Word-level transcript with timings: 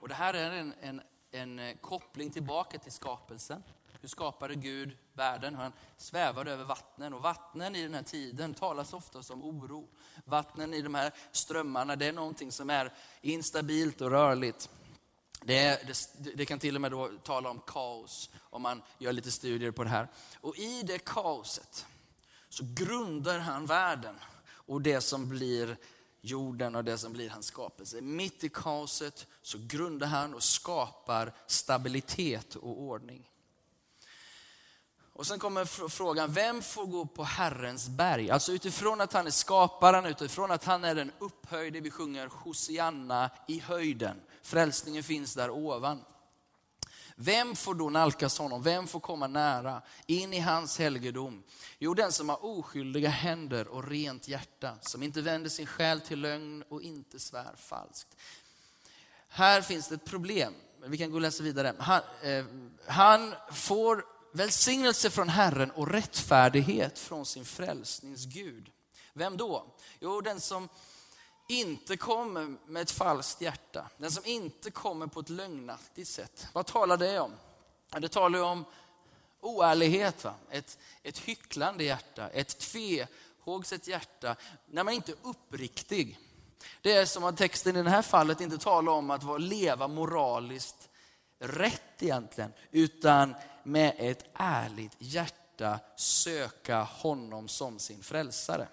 Och 0.00 0.08
det 0.08 0.14
här 0.14 0.34
är 0.34 0.50
en, 0.50 0.74
en, 0.80 1.02
en 1.30 1.58
eh, 1.58 1.76
koppling 1.80 2.30
tillbaka 2.30 2.78
till 2.78 2.92
skapelsen. 2.92 3.62
Hur 4.00 4.08
skapade 4.08 4.54
Gud 4.54 4.96
världen? 5.12 5.54
Han 5.54 5.72
svävade 5.96 6.52
över 6.52 6.64
vattnen 6.64 7.14
och 7.14 7.22
vattnen 7.22 7.76
i 7.76 7.82
den 7.82 7.94
här 7.94 8.02
tiden 8.02 8.54
talas 8.54 8.92
ofta 8.92 9.20
om 9.32 9.42
oro. 9.42 9.88
Vattnen 10.24 10.74
i 10.74 10.82
de 10.82 10.94
här 10.94 11.12
strömmarna, 11.32 11.96
det 11.96 12.06
är 12.06 12.12
någonting 12.12 12.52
som 12.52 12.70
är 12.70 12.92
instabilt 13.20 14.00
och 14.00 14.10
rörligt. 14.10 14.70
Det, 15.40 15.86
det, 15.86 16.30
det, 16.34 16.46
kan 16.46 16.58
till 16.58 16.74
och 16.74 16.80
med 16.80 16.90
då 16.90 17.10
tala 17.22 17.50
om 17.50 17.60
kaos 17.66 18.30
om 18.38 18.62
man 18.62 18.82
gör 18.98 19.12
lite 19.12 19.30
studier 19.30 19.70
på 19.70 19.84
det 19.84 19.90
här. 19.90 20.08
Och 20.40 20.56
i 20.56 20.82
det 20.82 20.98
kaoset 20.98 21.86
så 22.48 22.64
grundar 22.74 23.38
han 23.38 23.66
världen 23.66 24.14
och 24.50 24.82
det 24.82 25.00
som 25.00 25.28
blir 25.28 25.76
jorden 26.20 26.74
och 26.74 26.84
det 26.84 26.98
som 26.98 27.12
blir 27.12 27.30
hans 27.30 27.46
skapelse. 27.46 28.00
Mitt 28.00 28.44
i 28.44 28.48
kaoset 28.48 29.26
så 29.42 29.58
grundar 29.60 30.06
han 30.06 30.34
och 30.34 30.42
skapar 30.42 31.32
stabilitet 31.46 32.56
och 32.56 32.80
ordning. 32.80 33.30
Och 35.18 35.26
sen 35.26 35.38
kommer 35.38 35.88
frågan, 35.88 36.32
vem 36.32 36.62
får 36.62 36.86
gå 36.86 37.06
på 37.06 37.24
Herrens 37.24 37.88
berg? 37.88 38.30
Alltså 38.30 38.52
utifrån 38.52 39.00
att 39.00 39.12
han 39.12 39.26
är 39.26 39.30
skaparen, 39.30 40.06
utifrån 40.06 40.50
att 40.50 40.64
han 40.64 40.84
är 40.84 40.94
den 40.94 41.12
upphöjde, 41.18 41.80
vi 41.80 41.90
sjunger 41.90 42.26
Hosianna 42.32 43.30
i 43.48 43.60
höjden. 43.60 44.20
Frälsningen 44.42 45.02
finns 45.02 45.34
där 45.34 45.50
ovan. 45.50 46.04
Vem 47.20 47.56
får 47.56 47.74
då 47.74 47.90
nalkas 47.90 48.38
honom? 48.38 48.62
Vem 48.62 48.86
får 48.86 49.00
komma 49.00 49.26
nära 49.26 49.82
in 50.06 50.32
i 50.32 50.38
hans 50.38 50.78
helgedom? 50.78 51.42
Jo, 51.78 51.94
den 51.94 52.12
som 52.12 52.28
har 52.28 52.44
oskyldiga 52.44 53.08
händer 53.08 53.68
och 53.68 53.88
rent 53.88 54.28
hjärta, 54.28 54.78
som 54.80 55.02
inte 55.02 55.20
vänder 55.20 55.50
sin 55.50 55.66
själ 55.66 56.00
till 56.00 56.20
lögn 56.20 56.64
och 56.68 56.82
inte 56.82 57.18
svär 57.18 57.54
falskt. 57.56 58.16
Här 59.28 59.62
finns 59.62 59.88
det 59.88 59.94
ett 59.94 60.04
problem. 60.04 60.54
Vi 60.86 60.98
kan 60.98 61.10
gå 61.10 61.16
och 61.16 61.20
läsa 61.20 61.42
vidare. 61.42 61.74
Han, 61.78 62.02
eh, 62.22 62.44
han 62.86 63.34
får 63.52 64.04
välsignelse 64.32 65.10
från 65.10 65.28
Herren 65.28 65.70
och 65.70 65.88
rättfärdighet 65.88 66.98
från 66.98 67.26
sin 67.26 67.44
frälsningsgud. 67.44 68.70
Vem 69.12 69.36
då? 69.36 69.74
Jo, 70.00 70.20
den 70.20 70.40
som 70.40 70.68
inte 71.48 71.96
kommer 71.96 72.56
med 72.66 72.82
ett 72.82 72.90
falskt 72.90 73.40
hjärta. 73.40 73.90
Den 73.96 74.10
som 74.10 74.24
inte 74.26 74.70
kommer 74.70 75.06
på 75.06 75.20
ett 75.20 75.28
lögnaktigt 75.28 76.08
sätt. 76.08 76.46
Vad 76.52 76.66
talar 76.66 76.96
det 76.96 77.20
om? 77.20 77.32
Det 78.00 78.08
talar 78.08 78.42
om 78.42 78.64
oärlighet, 79.40 80.24
va? 80.24 80.34
Ett, 80.50 80.78
ett 81.02 81.18
hycklande 81.18 81.84
hjärta, 81.84 82.28
ett 82.28 82.58
tvehågset 82.58 83.88
hjärta. 83.88 84.36
När 84.66 84.84
man 84.84 84.94
inte 84.94 85.12
är 85.12 85.16
uppriktig. 85.22 86.18
Det 86.82 86.92
är 86.92 87.06
som 87.06 87.24
att 87.24 87.36
texten 87.36 87.76
i 87.76 87.82
det 87.82 87.90
här 87.90 88.02
fallet 88.02 88.40
inte 88.40 88.58
talar 88.58 88.92
om 88.92 89.10
att 89.10 89.40
leva 89.40 89.88
moraliskt 89.88 90.88
rätt 91.38 92.02
egentligen, 92.02 92.52
utan 92.70 93.34
med 93.62 93.94
ett 93.98 94.24
ärligt 94.34 94.96
hjärta 94.98 95.80
söka 95.96 96.82
honom 96.82 97.48
som 97.48 97.78
sin 97.78 98.02
frälsare. 98.02 98.68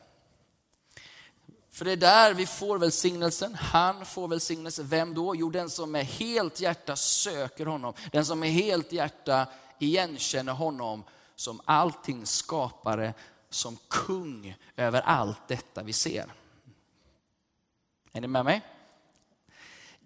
För 1.75 1.85
det 1.85 1.91
är 1.91 1.97
där 1.97 2.33
vi 2.33 2.45
får 2.45 2.77
välsignelsen. 2.77 3.55
Han 3.55 4.05
får 4.05 4.27
välsignelse. 4.27 4.83
Vem 4.83 5.13
då? 5.13 5.35
Jo, 5.35 5.49
den 5.49 5.69
som 5.69 5.91
med 5.91 6.05
helt 6.05 6.59
hjärta 6.59 6.95
söker 6.95 7.65
honom. 7.65 7.93
Den 8.11 8.25
som 8.25 8.39
med 8.39 8.49
helt 8.49 8.91
hjärta 8.91 9.47
igenkänner 9.79 10.53
honom 10.53 11.03
som 11.35 11.61
allting 11.65 12.25
skapare, 12.25 13.13
som 13.49 13.77
kung 13.87 14.55
över 14.75 15.01
allt 15.01 15.47
detta 15.47 15.83
vi 15.83 15.93
ser. 15.93 16.33
Är 18.11 18.21
ni 18.21 18.27
med 18.27 18.45
mig? 18.45 18.61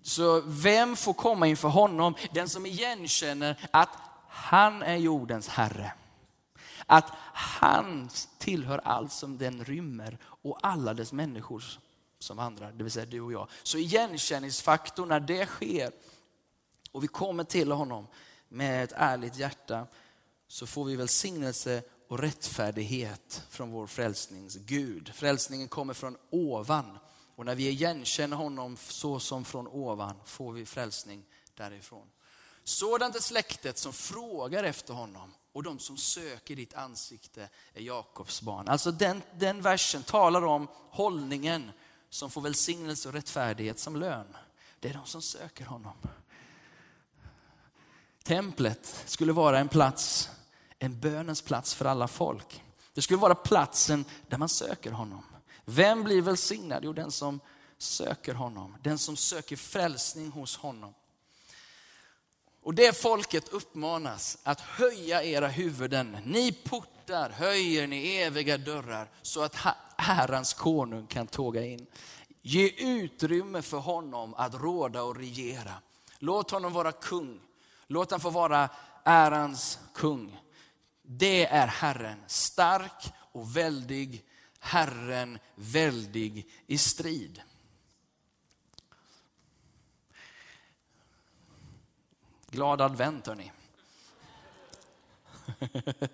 Så 0.01 0.41
vem 0.41 0.95
får 0.95 1.13
komma 1.13 1.47
inför 1.47 1.69
honom? 1.69 2.15
Den 2.33 2.49
som 2.49 2.65
igenkänner 2.65 3.67
att 3.71 3.89
han 4.27 4.83
är 4.83 4.95
jordens 4.95 5.47
herre. 5.47 5.93
Att 6.85 7.11
han 7.33 8.09
tillhör 8.37 8.81
allt 8.83 9.11
som 9.11 9.37
den 9.37 9.65
rymmer 9.65 10.17
och 10.41 10.59
alla 10.61 10.93
dess 10.93 11.13
människor 11.13 11.63
som 12.19 12.37
vandrar, 12.37 12.71
det 12.71 12.83
vill 12.83 12.91
säga 12.91 13.05
du 13.05 13.21
och 13.21 13.33
jag. 13.33 13.49
Så 13.63 13.77
igenkänningsfaktorn 13.77 15.09
när 15.09 15.19
det 15.19 15.45
sker 15.45 15.91
och 16.91 17.03
vi 17.03 17.07
kommer 17.07 17.43
till 17.43 17.71
honom 17.71 18.07
med 18.49 18.83
ett 18.83 18.93
ärligt 18.95 19.37
hjärta 19.37 19.87
så 20.47 20.67
får 20.67 20.85
vi 20.85 20.95
välsignelse 20.95 21.83
och 22.07 22.19
rättfärdighet 22.19 23.43
från 23.49 23.71
vår 23.71 23.87
frälsnings 23.87 24.55
Gud. 24.55 25.11
Frälsningen 25.13 25.67
kommer 25.67 25.93
från 25.93 26.17
ovan 26.29 26.97
och 27.35 27.45
när 27.45 27.55
vi 27.55 27.69
igenkänner 27.69 28.37
honom 28.37 28.77
så 28.77 29.19
som 29.19 29.45
från 29.45 29.67
ovan 29.67 30.15
får 30.25 30.53
vi 30.53 30.65
frälsning 30.65 31.25
därifrån. 31.53 32.07
Sådant 32.63 33.15
är 33.15 33.19
släktet 33.19 33.77
som 33.77 33.93
frågar 33.93 34.63
efter 34.63 34.93
honom 34.93 35.33
och 35.53 35.63
de 35.63 35.79
som 35.79 35.97
söker 35.97 36.55
ditt 36.55 36.73
ansikte 36.73 37.49
är 37.73 37.81
Jakobs 37.81 38.41
barn. 38.41 38.67
Alltså 38.67 38.91
den, 38.91 39.21
den 39.39 39.61
versen 39.61 40.03
talar 40.03 40.45
om 40.45 40.67
hållningen 40.89 41.71
som 42.09 42.29
får 42.29 42.41
välsignelse 42.41 43.07
och 43.07 43.13
rättfärdighet 43.13 43.79
som 43.79 43.95
lön. 43.95 44.37
Det 44.79 44.89
är 44.89 44.93
de 44.93 45.05
som 45.05 45.21
söker 45.21 45.65
honom. 45.65 45.97
Templet 48.23 49.03
skulle 49.05 49.33
vara 49.33 49.59
en 49.59 49.69
plats, 49.69 50.29
en 50.79 50.99
bönens 50.99 51.41
plats 51.41 51.73
för 51.73 51.85
alla 51.85 52.07
folk. 52.07 52.63
Det 52.93 53.01
skulle 53.01 53.19
vara 53.19 53.35
platsen 53.35 54.05
där 54.27 54.37
man 54.37 54.49
söker 54.49 54.91
honom. 54.91 55.25
Vem 55.65 56.03
blir 56.03 56.21
välsignad? 56.21 56.83
Jo, 56.85 56.93
den 56.93 57.11
som 57.11 57.39
söker 57.77 58.33
honom. 58.33 58.77
Den 58.83 58.97
som 58.97 59.17
söker 59.17 59.55
frälsning 59.55 60.31
hos 60.31 60.57
honom. 60.57 60.93
Och 62.69 62.75
det 62.75 62.97
folket 62.97 63.49
uppmanas 63.49 64.37
att 64.43 64.61
höja 64.61 65.23
era 65.23 65.47
huvuden. 65.47 66.17
Ni 66.25 66.51
portar, 66.51 67.29
höjer 67.29 67.87
ni 67.87 68.15
eviga 68.15 68.57
dörrar 68.57 69.09
så 69.21 69.41
att 69.41 69.55
Herrens 69.97 70.53
konung 70.53 71.07
kan 71.07 71.27
tåga 71.27 71.65
in. 71.65 71.87
Ge 72.41 72.69
utrymme 72.77 73.61
för 73.61 73.77
honom 73.77 74.33
att 74.33 74.53
råda 74.53 75.03
och 75.03 75.15
regera. 75.15 75.71
Låt 76.19 76.51
honom 76.51 76.73
vara 76.73 76.91
kung. 76.91 77.39
Låt 77.87 78.11
honom 78.11 78.21
få 78.21 78.29
vara 78.29 78.69
ärans 79.03 79.79
kung. 79.93 80.39
Det 81.01 81.45
är 81.45 81.67
Herren, 81.67 82.23
stark 82.27 83.13
och 83.31 83.57
väldig. 83.57 84.23
Herren 84.59 85.39
väldig 85.55 86.49
i 86.67 86.77
strid. 86.77 87.41
Glad 92.51 92.81
advent 92.81 93.27
hörni. 93.27 93.51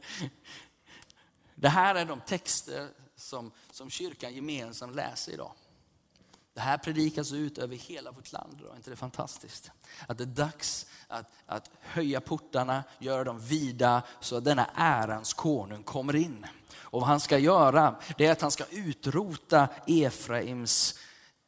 Det 1.55 1.69
här 1.69 1.95
är 1.95 2.05
de 2.05 2.19
texter 2.19 2.89
som, 3.15 3.51
som 3.71 3.89
kyrkan 3.89 4.33
gemensamt 4.33 4.95
läser 4.95 5.31
idag. 5.31 5.51
Det 6.53 6.61
här 6.61 6.77
predikas 6.77 7.31
ut 7.31 7.57
över 7.57 7.75
hela 7.75 8.11
vårt 8.11 8.31
land 8.31 8.57
idag, 8.61 8.75
inte 8.75 8.89
det 8.89 8.95
fantastiskt? 8.95 9.71
Att 10.07 10.17
det 10.17 10.23
är 10.23 10.25
dags 10.25 10.85
att, 11.07 11.31
att 11.45 11.69
höja 11.81 12.21
portarna, 12.21 12.83
göra 12.99 13.23
dem 13.23 13.39
vida 13.39 14.03
så 14.19 14.37
att 14.37 14.43
denna 14.43 14.69
ärans 14.75 15.33
konung 15.33 15.83
kommer 15.83 16.15
in. 16.15 16.45
Och 16.75 17.01
vad 17.01 17.09
han 17.09 17.19
ska 17.19 17.37
göra, 17.37 17.95
det 18.17 18.25
är 18.25 18.31
att 18.31 18.41
han 18.41 18.51
ska 18.51 18.65
utrota 18.71 19.67
Efraims, 19.87 20.99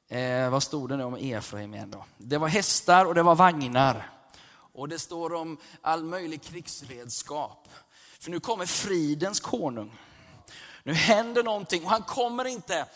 eh, 0.08 0.50
vad 0.50 0.64
stod 0.64 0.90
det 0.90 0.98
nu 0.98 1.04
om 1.04 1.16
Efraim 1.16 1.74
igen 1.74 1.92
då? 1.92 2.06
Det 2.18 2.38
var 2.38 2.48
hästar 2.48 3.06
och 3.06 3.16
det 3.16 3.24
var 3.24 3.36
vagnar. 3.36 4.16
Och 4.77 4.89
det 4.89 4.99
står 4.99 5.33
om 5.33 5.57
all 5.81 6.03
möjlig 6.03 6.41
krigsredskap. 6.41 7.69
För 8.19 8.31
nu 8.31 8.39
kommer 8.39 8.65
fridens 8.65 9.39
konung. 9.39 9.97
Nu 10.83 10.93
händer 10.93 11.43
någonting 11.43 11.83
och 11.83 11.89
han 11.89 12.03
kommer 12.03 12.45
inte 12.45 12.88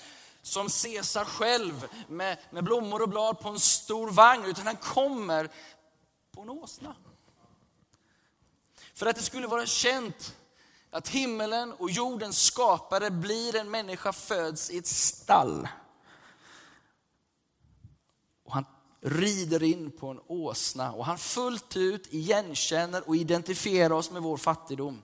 som 0.42 0.70
Caesar 0.70 1.26
själv 1.26 1.88
med, 2.08 2.38
med 2.50 2.64
blommor 2.64 3.02
och 3.02 3.10
blad 3.10 3.40
på 3.40 3.50
en 3.50 3.60
stor 3.60 4.12
vagn, 4.12 4.46
utan 4.46 4.68
han 4.68 4.76
kommer 4.76 5.50
på 6.32 6.42
en 6.42 6.50
åsna. 6.50 6.96
För 8.94 9.06
att 9.06 9.16
det 9.16 9.24
skulle 9.24 9.48
vara 9.48 9.66
känt 9.66 10.36
att 10.90 11.08
himmelen 11.08 11.74
och 11.74 11.92
jordens 11.92 12.44
skapare 12.44 13.12
blir 13.12 13.56
en 13.56 13.72
människa 13.72 14.14
föds 14.14 14.70
i 14.70 14.78
ett 14.78 14.88
stall. 14.88 15.68
Och 18.44 18.54
han 18.54 18.66
rider 19.02 19.64
in 19.64 19.92
på 19.92 20.08
en 20.08 20.20
åsna 20.28 20.92
och 20.92 21.06
han 21.06 21.18
fullt 21.18 21.78
ut 21.78 22.14
igenkänner 22.14 23.08
och 23.08 23.16
identifierar 23.16 23.92
oss 23.96 24.12
med 24.12 24.22
vår 24.22 24.38
fattigdom. 24.38 25.02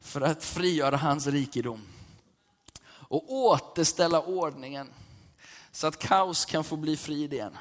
För 0.00 0.20
att 0.20 0.44
frigöra 0.44 0.96
hans 0.96 1.26
rikedom. 1.26 1.86
Och 2.84 3.32
återställa 3.32 4.22
ordningen 4.22 4.92
så 5.72 5.86
att 5.86 5.98
kaos 5.98 6.44
kan 6.44 6.64
få 6.64 6.76
bli 6.76 6.96
frid 6.96 7.32
igen. 7.32 7.56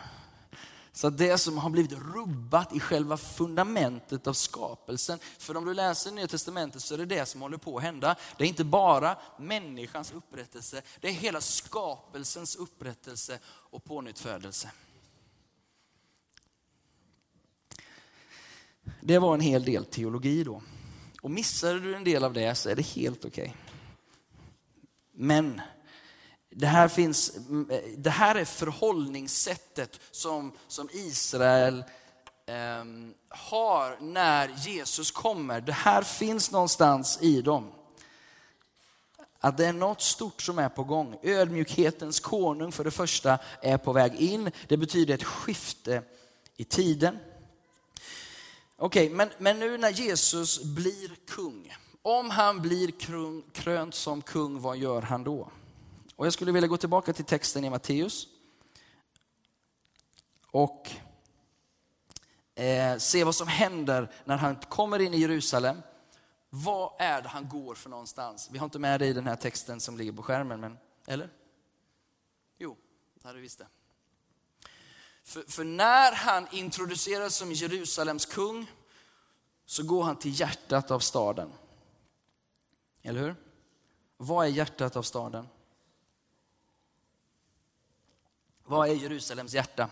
Så 1.00 1.10
det 1.10 1.38
som 1.38 1.57
har 1.57 1.69
blivit 1.69 1.92
rubbat 1.92 2.75
i 2.75 2.80
själva 2.80 3.18
fundamentet 3.18 4.28
av 4.28 4.34
skapelsen. 4.34 5.19
För 5.38 5.57
om 5.57 5.66
du 5.66 5.74
läser 5.74 6.12
Nya 6.12 6.28
Testamentet 6.28 6.81
så 6.81 6.94
är 6.94 6.98
det 6.98 7.06
det 7.06 7.25
som 7.25 7.42
håller 7.42 7.57
på 7.57 7.78
att 7.78 7.84
hända. 7.84 8.16
Det 8.38 8.44
är 8.44 8.48
inte 8.48 8.63
bara 8.63 9.18
människans 9.38 10.12
upprättelse, 10.12 10.81
det 11.00 11.07
är 11.07 11.12
hela 11.12 11.42
skapelsens 11.42 12.56
upprättelse 12.56 13.40
och 13.46 13.84
pånyttfödelse. 13.84 14.72
Det 19.02 19.19
var 19.19 19.34
en 19.34 19.42
hel 19.42 19.63
del 19.63 19.86
teologi 19.86 20.44
då. 20.44 20.62
Och 21.22 21.31
missade 21.31 21.80
du 21.80 21.95
en 21.95 22.04
del 22.04 22.24
av 22.24 22.34
det 22.34 22.56
så 22.56 22.69
är 22.69 22.75
det 22.75 22.86
helt 22.86 23.25
okej. 23.25 23.44
Okay. 23.44 23.56
Men 25.12 25.62
det 26.60 26.68
här, 26.68 26.88
finns, 26.88 27.38
mm, 27.38 27.70
eh, 27.70 27.82
det 27.98 28.10
här 28.10 28.36
är 28.36 28.46
förhållningssättet 28.46 30.00
som, 30.12 30.52
som 30.68 30.90
Israel 30.94 31.84
eh, 32.46 32.86
har 33.30 34.02
när 34.02 34.50
Jesus 34.58 35.12
kommer. 35.12 35.62
Det 35.62 35.72
här 35.72 36.04
finns 36.04 36.52
någonstans 36.52 37.20
i 37.22 37.42
dem. 37.42 37.72
Att 39.40 39.58
det 39.58 39.66
är 39.66 39.74
något 39.74 40.02
stort 40.02 40.42
som 40.42 40.60
är 40.60 40.70
på 40.70 40.84
gång. 40.84 41.20
Ödmjukhetens 41.24 42.20
konung 42.20 42.72
för 42.72 42.84
det 42.84 42.92
första 42.92 43.40
är 43.62 43.78
på 43.78 43.94
väg 43.94 44.16
in. 44.16 44.52
Det 44.68 44.78
betyder 44.78 45.14
ett 45.14 45.24
skifte 45.24 46.04
i 46.58 46.64
tiden. 46.64 47.20
Okej, 48.78 49.06
okay, 49.06 49.16
men, 49.16 49.30
men 49.38 49.60
nu 49.60 49.78
när 49.78 49.90
Jesus 49.90 50.64
blir 50.64 51.12
kung, 51.28 51.76
om 52.02 52.30
han 52.30 52.62
blir 52.62 52.92
krön, 52.92 53.44
krönt 53.54 53.96
som 53.96 54.22
kung, 54.22 54.62
vad 54.62 54.78
gör 54.78 55.02
han 55.02 55.24
då? 55.24 55.52
Och 56.19 56.25
jag 56.25 56.33
skulle 56.33 56.51
vilja 56.51 56.68
gå 56.68 56.77
tillbaka 56.77 57.13
till 57.13 57.25
texten 57.25 57.63
i 57.63 57.69
Matteus. 57.69 58.27
Och 60.51 60.92
eh, 62.56 62.98
se 62.98 63.24
vad 63.24 63.36
som 63.36 63.48
händer 63.48 64.12
när 64.25 64.38
han 64.38 64.56
kommer 64.56 65.00
in 65.00 65.13
i 65.13 65.18
Jerusalem. 65.18 65.81
Vad 66.50 66.94
är 67.00 67.21
det 67.21 67.27
han 67.27 67.50
går 67.50 67.75
för 67.75 67.89
någonstans? 67.89 68.50
Vi 68.51 68.57
har 68.57 68.66
inte 68.66 68.80
med 68.80 69.00
det 69.00 69.07
i 69.07 69.13
den 69.13 69.27
här 69.27 69.36
texten 69.36 69.80
som 69.80 69.98
ligger 69.98 70.12
på 70.12 70.24
skärmen, 70.24 70.60
men 70.60 70.77
eller? 71.07 71.30
Jo, 72.57 72.77
det 73.13 73.27
hade 73.27 73.36
vi 73.36 73.42
visst 73.42 73.60
det. 73.60 73.68
För, 75.24 75.42
för 75.42 75.63
när 75.63 76.12
han 76.12 76.48
introduceras 76.51 77.36
som 77.36 77.51
Jerusalems 77.51 78.25
kung 78.25 78.71
så 79.66 79.83
går 79.83 80.04
han 80.04 80.16
till 80.16 80.39
hjärtat 80.39 80.92
av 80.92 81.00
staden. 81.00 81.51
Eller 83.01 83.19
hur? 83.19 83.36
Vad 84.18 84.45
är 84.45 84.50
hjärtat 84.50 84.95
av 84.95 85.04
staden? 85.04 85.48
Vad 88.69 88.89
är 88.89 88.94
Jerusalems 88.94 89.54
hjärta? 89.54 89.89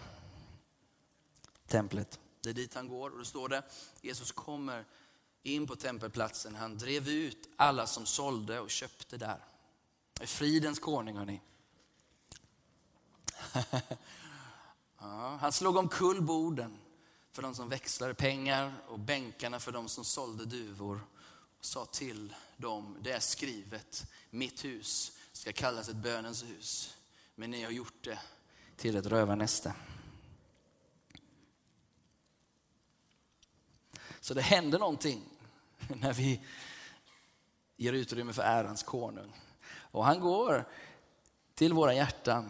Templet. 1.68 2.20
Det 2.42 2.50
är 2.50 2.54
dit 2.54 2.74
han 2.74 2.88
går 2.88 3.10
och 3.10 3.18
då 3.18 3.26
står 3.26 3.50
det, 3.50 3.64
Jesus 4.02 4.32
kommer 4.32 4.86
in 5.44 5.68
på 5.68 5.76
tempelplatsen. 5.76 6.56
Han 6.56 6.78
drev 6.78 7.10
ut 7.10 7.50
alla 7.56 7.88
som 7.88 8.06
sålde 8.06 8.60
och 8.60 8.70
köpte 8.70 9.18
där. 9.18 9.46
Fridens 10.22 10.80
konung 10.80 11.18
hörni. 11.18 11.42
Ja, 15.00 15.38
han 15.42 15.52
slog 15.52 15.76
omkull 15.76 16.22
borden 16.22 16.78
för 17.32 17.42
de 17.42 17.56
som 17.56 17.70
växlade 17.70 18.14
pengar 18.14 18.74
och 18.88 19.00
bänkarna 19.00 19.60
för 19.60 19.72
de 19.72 19.88
som 19.90 20.06
sålde 20.06 20.46
duvor. 20.46 21.02
Och 21.60 21.66
sa 21.66 21.86
till 21.86 22.36
dem, 22.58 22.98
det 23.02 23.12
är 23.12 23.20
skrivet, 23.20 24.06
mitt 24.30 24.66
hus 24.66 25.12
ska 25.32 25.54
kallas 25.54 25.90
ett 25.90 25.96
bönens 25.96 26.44
hus. 26.44 26.98
Men 27.36 27.52
ni 27.52 27.64
har 27.64 27.72
gjort 27.72 28.04
det 28.04 28.20
till 28.78 28.96
ett 28.96 29.06
rövarnäste. 29.06 29.74
Så 34.20 34.34
det 34.34 34.42
händer 34.42 34.80
någonting 34.80 35.24
när 35.88 36.14
vi 36.14 36.42
ger 37.78 37.94
utrymme 37.94 38.34
för 38.34 38.44
ärans 38.44 38.84
konung. 38.84 39.34
Och 39.70 40.06
han 40.06 40.20
går 40.20 40.66
till 41.56 41.74
våra 41.74 41.94
hjärtan 41.94 42.50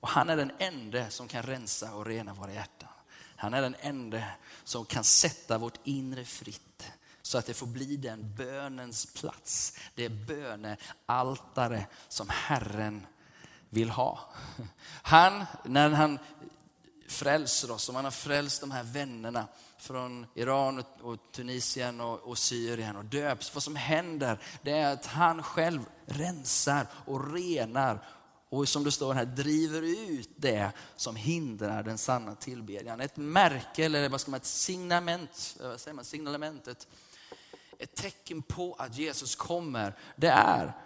och 0.00 0.08
han 0.08 0.28
är 0.28 0.36
den 0.36 0.52
enda 0.58 1.10
som 1.10 1.28
kan 1.28 1.42
rensa 1.42 1.94
och 1.94 2.06
rena 2.06 2.34
våra 2.34 2.52
hjärtan. 2.52 2.88
Han 3.36 3.54
är 3.54 3.62
den 3.62 3.76
enda 3.80 4.22
som 4.64 4.84
kan 4.84 5.04
sätta 5.04 5.58
vårt 5.58 5.78
inre 5.84 6.24
fritt 6.24 6.92
så 7.22 7.38
att 7.38 7.46
det 7.46 7.54
får 7.54 7.66
bli 7.66 7.96
den 7.96 8.34
bönens 8.36 9.14
plats, 9.14 9.78
det 9.94 10.08
bönealtare 10.08 11.86
som 12.08 12.26
Herren 12.28 13.06
vill 13.70 13.90
ha. 13.90 14.20
Han, 15.02 15.44
när 15.64 15.90
han 15.90 16.18
frälser 17.08 17.70
oss, 17.70 17.88
om 17.88 17.94
han 17.94 18.04
har 18.04 18.10
frälst 18.10 18.60
de 18.60 18.70
här 18.70 18.82
vännerna 18.82 19.46
från 19.78 20.26
Iran 20.34 20.84
och 21.02 21.32
Tunisien 21.32 22.00
och, 22.00 22.38
Syrien 22.38 22.96
och 22.96 23.04
döps. 23.04 23.54
Vad 23.54 23.62
som 23.62 23.76
händer 23.76 24.38
det 24.62 24.70
är 24.70 24.92
att 24.92 25.06
han 25.06 25.42
själv 25.42 25.80
rensar 26.06 26.86
och 27.06 27.34
renar 27.34 28.04
och 28.48 28.68
som 28.68 28.84
det 28.84 28.92
står 28.92 29.14
här, 29.14 29.24
driver 29.24 29.82
ut 29.82 30.30
det 30.36 30.70
som 30.96 31.16
hindrar 31.16 31.82
den 31.82 31.98
sanna 31.98 32.34
tillbedjan. 32.34 33.00
Ett 33.00 33.16
märke, 33.16 33.84
eller 33.84 34.08
vad 34.08 34.20
ska 34.20 34.30
man 34.30 34.38
ett 34.38 34.46
signament, 34.46 35.56
vad 35.60 35.80
säger 35.80 35.94
man, 35.94 36.04
signalementet, 36.04 36.88
ett 37.78 37.94
tecken 37.94 38.42
på 38.42 38.76
att 38.78 38.96
Jesus 38.96 39.36
kommer, 39.36 39.96
det 40.16 40.28
är 40.28 40.76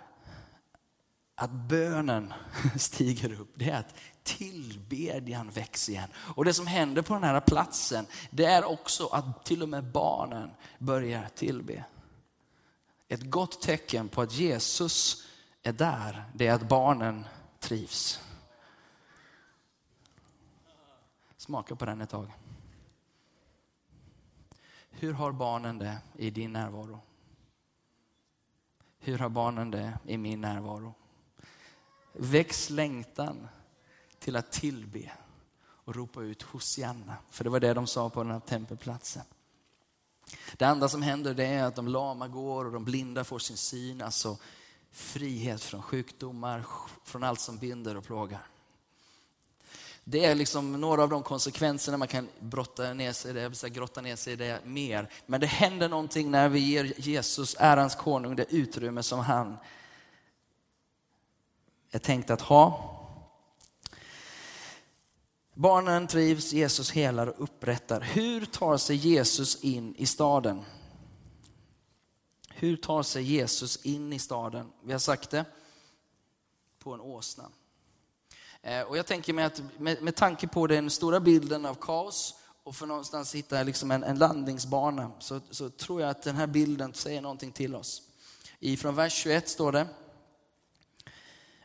att 1.35 1.51
bönen 1.51 2.33
stiger 2.77 3.41
upp. 3.41 3.53
Det 3.55 3.71
är 3.71 3.81
att 3.81 3.95
tillbedjan 4.23 5.51
växer 5.51 5.93
igen. 5.93 6.09
Och 6.15 6.45
det 6.45 6.55
som 6.55 6.67
händer 6.67 7.03
på 7.03 7.15
den 7.15 7.23
här 7.23 7.41
platsen, 7.41 8.07
det 8.31 8.45
är 8.45 8.65
också 8.65 9.07
att 9.07 9.45
till 9.45 9.63
och 9.63 9.69
med 9.69 9.85
barnen 9.85 10.51
börjar 10.79 11.29
tillbe. 11.35 11.85
Ett 13.09 13.31
gott 13.31 13.63
tecken 13.63 14.09
på 14.09 14.23
att 14.23 14.33
Jesus 14.33 15.27
är 15.63 15.73
där, 15.73 16.25
det 16.35 16.47
är 16.47 16.55
att 16.55 16.69
barnen 16.69 17.25
trivs. 17.59 18.21
Smaka 21.37 21.77
på 21.77 21.85
den 21.85 22.01
ett 22.01 22.11
tag. 22.11 22.33
Hur 24.91 25.13
har 25.13 25.33
barnen 25.33 25.79
det 25.79 25.99
i 26.17 26.31
din 26.31 26.53
närvaro? 26.53 27.01
Hur 28.99 29.19
har 29.19 29.29
barnen 29.29 29.71
det 29.71 29.99
i 30.07 30.19
min 30.19 30.41
närvaro? 30.41 30.95
Väcks 32.13 32.71
längtan 32.71 33.49
till 34.19 34.37
att 34.37 34.53
tillbe 34.53 35.13
och 35.85 35.97
ropa 35.97 36.23
ut 36.23 36.43
Hosianna. 36.43 37.17
För 37.31 37.45
det 37.45 37.51
var 37.51 37.61
det 37.61 37.75
de 37.75 37.87
sa 37.87 38.11
på 38.11 38.23
den 38.23 38.33
här 38.33 38.41
tempelplatsen. 38.41 39.23
Det 40.57 40.65
andra 40.65 40.89
som 40.89 41.03
händer 41.03 41.35
det 41.35 41.47
är 41.47 41.65
att 41.65 41.77
de 41.77 41.89
lama 41.89 42.29
går 42.29 42.65
och 42.65 42.73
de 42.73 42.85
blinda 42.85 43.25
får 43.25 43.39
sin 43.39 43.57
syn. 43.57 44.03
Alltså 44.03 44.37
frihet 44.91 45.63
från 45.63 45.83
sjukdomar, 45.83 46.65
från 47.05 47.23
allt 47.23 47.41
som 47.41 47.59
binder 47.59 47.97
och 47.97 48.05
plågar. 48.05 48.47
Det 50.05 50.25
är 50.25 50.35
liksom 50.35 50.73
några 50.81 51.03
av 51.03 51.09
de 51.09 51.23
konsekvenserna 51.23 51.97
man 51.97 52.09
kan 52.09 52.29
brotta 52.41 52.95
ner 52.95 53.13
sig 53.13 53.31
i 53.31 53.35
det, 53.35 53.69
grotta 53.69 54.01
ner 54.01 54.17
sig 54.17 54.33
i 54.33 54.37
det 54.37 54.61
mer. 54.65 55.09
Men 55.27 55.41
det 55.41 55.47
händer 55.47 55.89
någonting 55.89 56.31
när 56.31 56.49
vi 56.49 56.59
ger 56.59 56.93
Jesus, 56.97 57.57
ärans 57.59 57.95
konung, 57.95 58.37
det 58.37 58.53
utrymme 58.55 59.03
som 59.03 59.19
han 59.19 59.57
är 61.93 61.99
tänkt 61.99 62.31
att 62.31 62.41
ha. 62.41 62.89
Barnen 65.55 66.07
trivs, 66.07 66.53
Jesus 66.53 66.91
helar 66.91 67.27
och 67.27 67.43
upprättar. 67.43 68.01
Hur 68.01 68.45
tar 68.45 68.77
sig 68.77 68.97
Jesus 68.97 69.65
in 69.65 69.95
i 69.97 70.07
staden? 70.07 70.65
Hur 72.49 72.77
tar 72.77 73.03
sig 73.03 73.23
Jesus 73.23 73.87
in 73.87 74.13
i 74.13 74.19
staden? 74.19 74.73
Vi 74.83 74.93
har 74.93 74.99
sagt 74.99 75.31
det, 75.31 75.45
på 76.79 76.93
en 76.93 77.01
åsna. 77.01 77.49
Eh, 78.63 78.83
och 78.83 78.99
jag 78.99 79.07
tänker 79.07 79.33
mig 79.33 79.45
att 79.45 79.63
med, 79.79 80.03
med 80.03 80.17
tanke 80.17 80.49
på 80.49 80.67
den 80.67 80.91
stora 80.91 81.21
bilden 81.21 81.67
av 81.67 81.75
kaos 81.75 82.35
och 82.65 82.77
för 82.77 82.87
någonstans 82.87 83.35
hitta 83.35 83.63
liksom 83.63 83.91
en, 83.91 84.05
en 84.05 84.19
landningsbana 84.19 85.11
så, 85.19 85.41
så 85.51 85.71
tror 85.71 86.01
jag 86.01 86.11
att 86.11 86.23
den 86.23 86.37
här 86.37 86.47
bilden 86.47 86.95
säger 86.95 87.21
någonting 87.21 87.53
till 87.53 87.75
oss. 87.75 88.03
I 88.59 88.77
från 88.77 88.95
vers 88.95 89.13
21 89.13 89.49
står 89.49 89.73
det, 89.73 89.87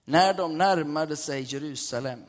när 0.10 0.34
de 0.34 0.58
närmade 0.58 1.16
sig 1.16 1.42
Jerusalem 1.42 2.24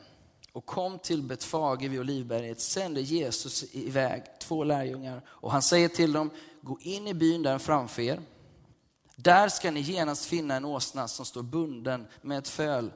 och 0.51 0.65
kom 0.65 0.99
till 0.99 1.21
Betfage 1.21 1.81
vid 1.81 1.99
Olivberget 1.99 2.61
sände 2.61 3.01
Jesus 3.01 3.75
iväg 3.75 4.23
två 4.39 4.63
lärjungar 4.63 5.21
och 5.27 5.51
han 5.51 5.61
säger 5.61 5.89
till 5.89 6.13
dem, 6.13 6.29
gå 6.61 6.79
in 6.81 7.07
i 7.07 7.13
byn 7.13 7.43
där 7.43 7.57
framför 7.57 8.01
er. 8.01 8.21
Där 9.15 9.49
ska 9.49 9.71
ni 9.71 9.79
genast 9.79 10.25
finna 10.25 10.55
en 10.55 10.65
åsna 10.65 11.07
som 11.07 11.25
står 11.25 11.43
bunden 11.43 12.07
med 12.21 12.37
ett 12.37 12.47
föl 12.47 12.91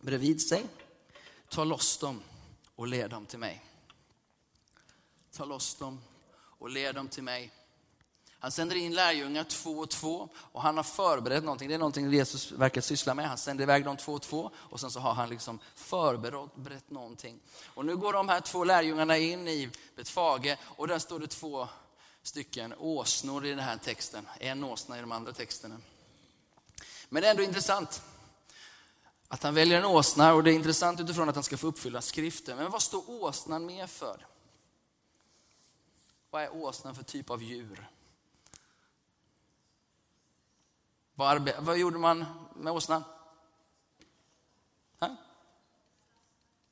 bredvid 0.00 0.42
sig. 0.42 0.64
Ta 1.48 1.64
loss 1.64 1.98
dem 1.98 2.20
och 2.76 2.86
led 2.86 3.10
dem 3.10 3.26
till 3.26 3.38
mig. 3.38 3.64
Ta 5.32 5.44
loss 5.44 5.74
dem 5.74 6.00
och 6.58 6.70
led 6.70 6.94
dem 6.94 7.08
till 7.08 7.22
mig. 7.22 7.52
Han 8.40 8.50
sänder 8.50 8.76
in 8.76 8.94
lärjungar 8.94 9.44
två 9.44 9.70
och 9.70 9.90
två 9.90 10.28
och 10.34 10.62
han 10.62 10.76
har 10.76 10.84
förberett 10.84 11.44
någonting. 11.44 11.68
Det 11.68 11.74
är 11.74 11.78
någonting 11.78 12.12
Jesus 12.12 12.52
verkar 12.52 12.80
syssla 12.80 13.14
med. 13.14 13.28
Han 13.28 13.38
sänder 13.38 13.62
iväg 13.62 13.84
dem 13.84 13.96
två 13.96 14.12
och 14.12 14.22
två 14.22 14.50
och 14.56 14.80
sen 14.80 14.90
så 14.90 15.00
har 15.00 15.14
han 15.14 15.28
liksom 15.28 15.58
förberett 15.74 16.90
någonting. 16.90 17.40
Och 17.66 17.86
nu 17.86 17.96
går 17.96 18.12
de 18.12 18.28
här 18.28 18.40
två 18.40 18.64
lärjungarna 18.64 19.16
in 19.16 19.48
i 19.48 19.70
Betfage 19.96 20.56
och 20.62 20.88
där 20.88 20.98
står 20.98 21.20
det 21.20 21.26
två 21.26 21.68
stycken 22.22 22.74
åsnor 22.78 23.46
i 23.46 23.50
den 23.50 23.58
här 23.58 23.76
texten. 23.76 24.28
En 24.40 24.64
åsna 24.64 24.98
i 24.98 25.00
de 25.00 25.12
andra 25.12 25.32
texterna. 25.32 25.76
Men 27.08 27.22
det 27.22 27.26
är 27.26 27.30
ändå 27.30 27.42
intressant 27.42 28.02
att 29.28 29.42
han 29.42 29.54
väljer 29.54 29.78
en 29.78 29.84
åsna 29.84 30.34
och 30.34 30.44
det 30.44 30.52
är 30.52 30.54
intressant 30.54 31.00
utifrån 31.00 31.28
att 31.28 31.34
han 31.34 31.44
ska 31.44 31.56
få 31.56 31.66
uppfylla 31.66 32.00
skriften. 32.00 32.56
Men 32.56 32.70
vad 32.70 32.82
står 32.82 33.10
åsnan 33.10 33.66
med 33.66 33.90
för? 33.90 34.26
Vad 36.30 36.42
är 36.42 36.56
åsnan 36.56 36.94
för 36.94 37.02
typ 37.02 37.30
av 37.30 37.42
djur? 37.42 37.88
Vad, 41.18 41.50
vad 41.58 41.78
gjorde 41.78 41.98
man 41.98 42.24
med 42.56 42.72
åsnan? 42.72 43.04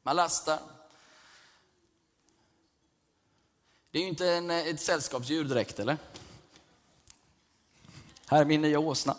Man 0.03 0.17
lastar. 0.17 0.59
Det 3.91 3.99
är 3.99 4.03
ju 4.03 4.09
inte 4.09 4.29
en, 4.29 4.51
ett 4.51 4.81
sällskapsdjur 4.81 5.45
direkt, 5.45 5.79
eller? 5.79 5.97
Här 8.27 8.41
är 8.41 8.45
min 8.45 8.63
nya 8.63 8.79
åsna. 8.79 9.17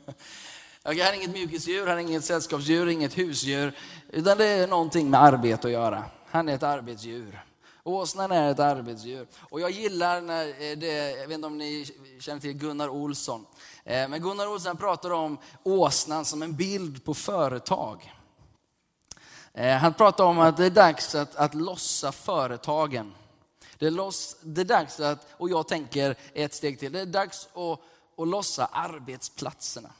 Han 0.83 0.99
är 0.99 1.13
inget 1.13 1.31
mjukisdjur, 1.31 1.87
här 1.87 1.97
är 1.97 2.01
inget 2.01 2.25
sällskapsdjur, 2.25 2.89
inget 2.89 3.19
husdjur. 3.19 3.79
Utan 4.09 4.39
det 4.39 4.47
är 4.47 4.67
någonting 4.67 5.11
med 5.11 5.23
arbete 5.23 5.67
att 5.67 5.73
göra. 5.73 6.05
Han 6.27 6.49
är 6.49 6.55
ett 6.55 6.63
arbetsdjur. 6.63 7.46
Åsnan 7.87 8.33
är 8.33 8.51
ett 8.51 8.59
arbetsdjur. 8.59 9.27
Och 9.39 9.61
jag 9.61 9.71
gillar 9.71 10.21
när 10.21 10.47
eh, 10.49 10.79
det, 10.79 11.11
jag 11.11 11.29
vet 11.29 11.35
inte 11.35 11.47
om 11.47 11.59
ni 11.59 11.87
känner 12.21 12.41
till 12.41 12.53
Gunnar 12.53 12.89
Olsson. 12.89 13.47
Eh, 13.85 14.09
men 14.09 14.23
Gunnar 14.23 14.47
Olsson 14.47 14.77
pratar 14.77 15.11
om 15.11 15.39
åsnan 15.63 16.25
som 16.25 16.43
en 16.43 16.57
bild 16.57 17.05
på 17.05 17.15
företag. 17.15 18.13
Eh, 19.53 19.77
han 19.77 19.95
pratar 19.95 20.25
om 20.25 20.39
att 20.39 20.57
det 20.57 20.67
är 20.67 20.71
dags 20.71 21.15
att, 21.15 21.37
att 21.37 21.55
lossa 21.55 22.13
företagen. 22.13 23.15
Det 23.79 23.87
är, 23.87 23.91
loss, 23.91 24.37
det 24.43 24.61
är 24.61 24.65
dags 24.65 25.01
att, 25.01 25.27
och 25.31 25.51
jag 25.51 25.69
tänker 25.69 26.17
ett 26.35 26.55
steg 26.55 26.79
till, 26.79 26.93
det 26.93 27.01
är 27.01 27.07
dags 27.07 27.49
att, 27.55 27.81
att 28.21 28.29
lossa 28.29 28.67
arbetsplatserna. 28.67 29.91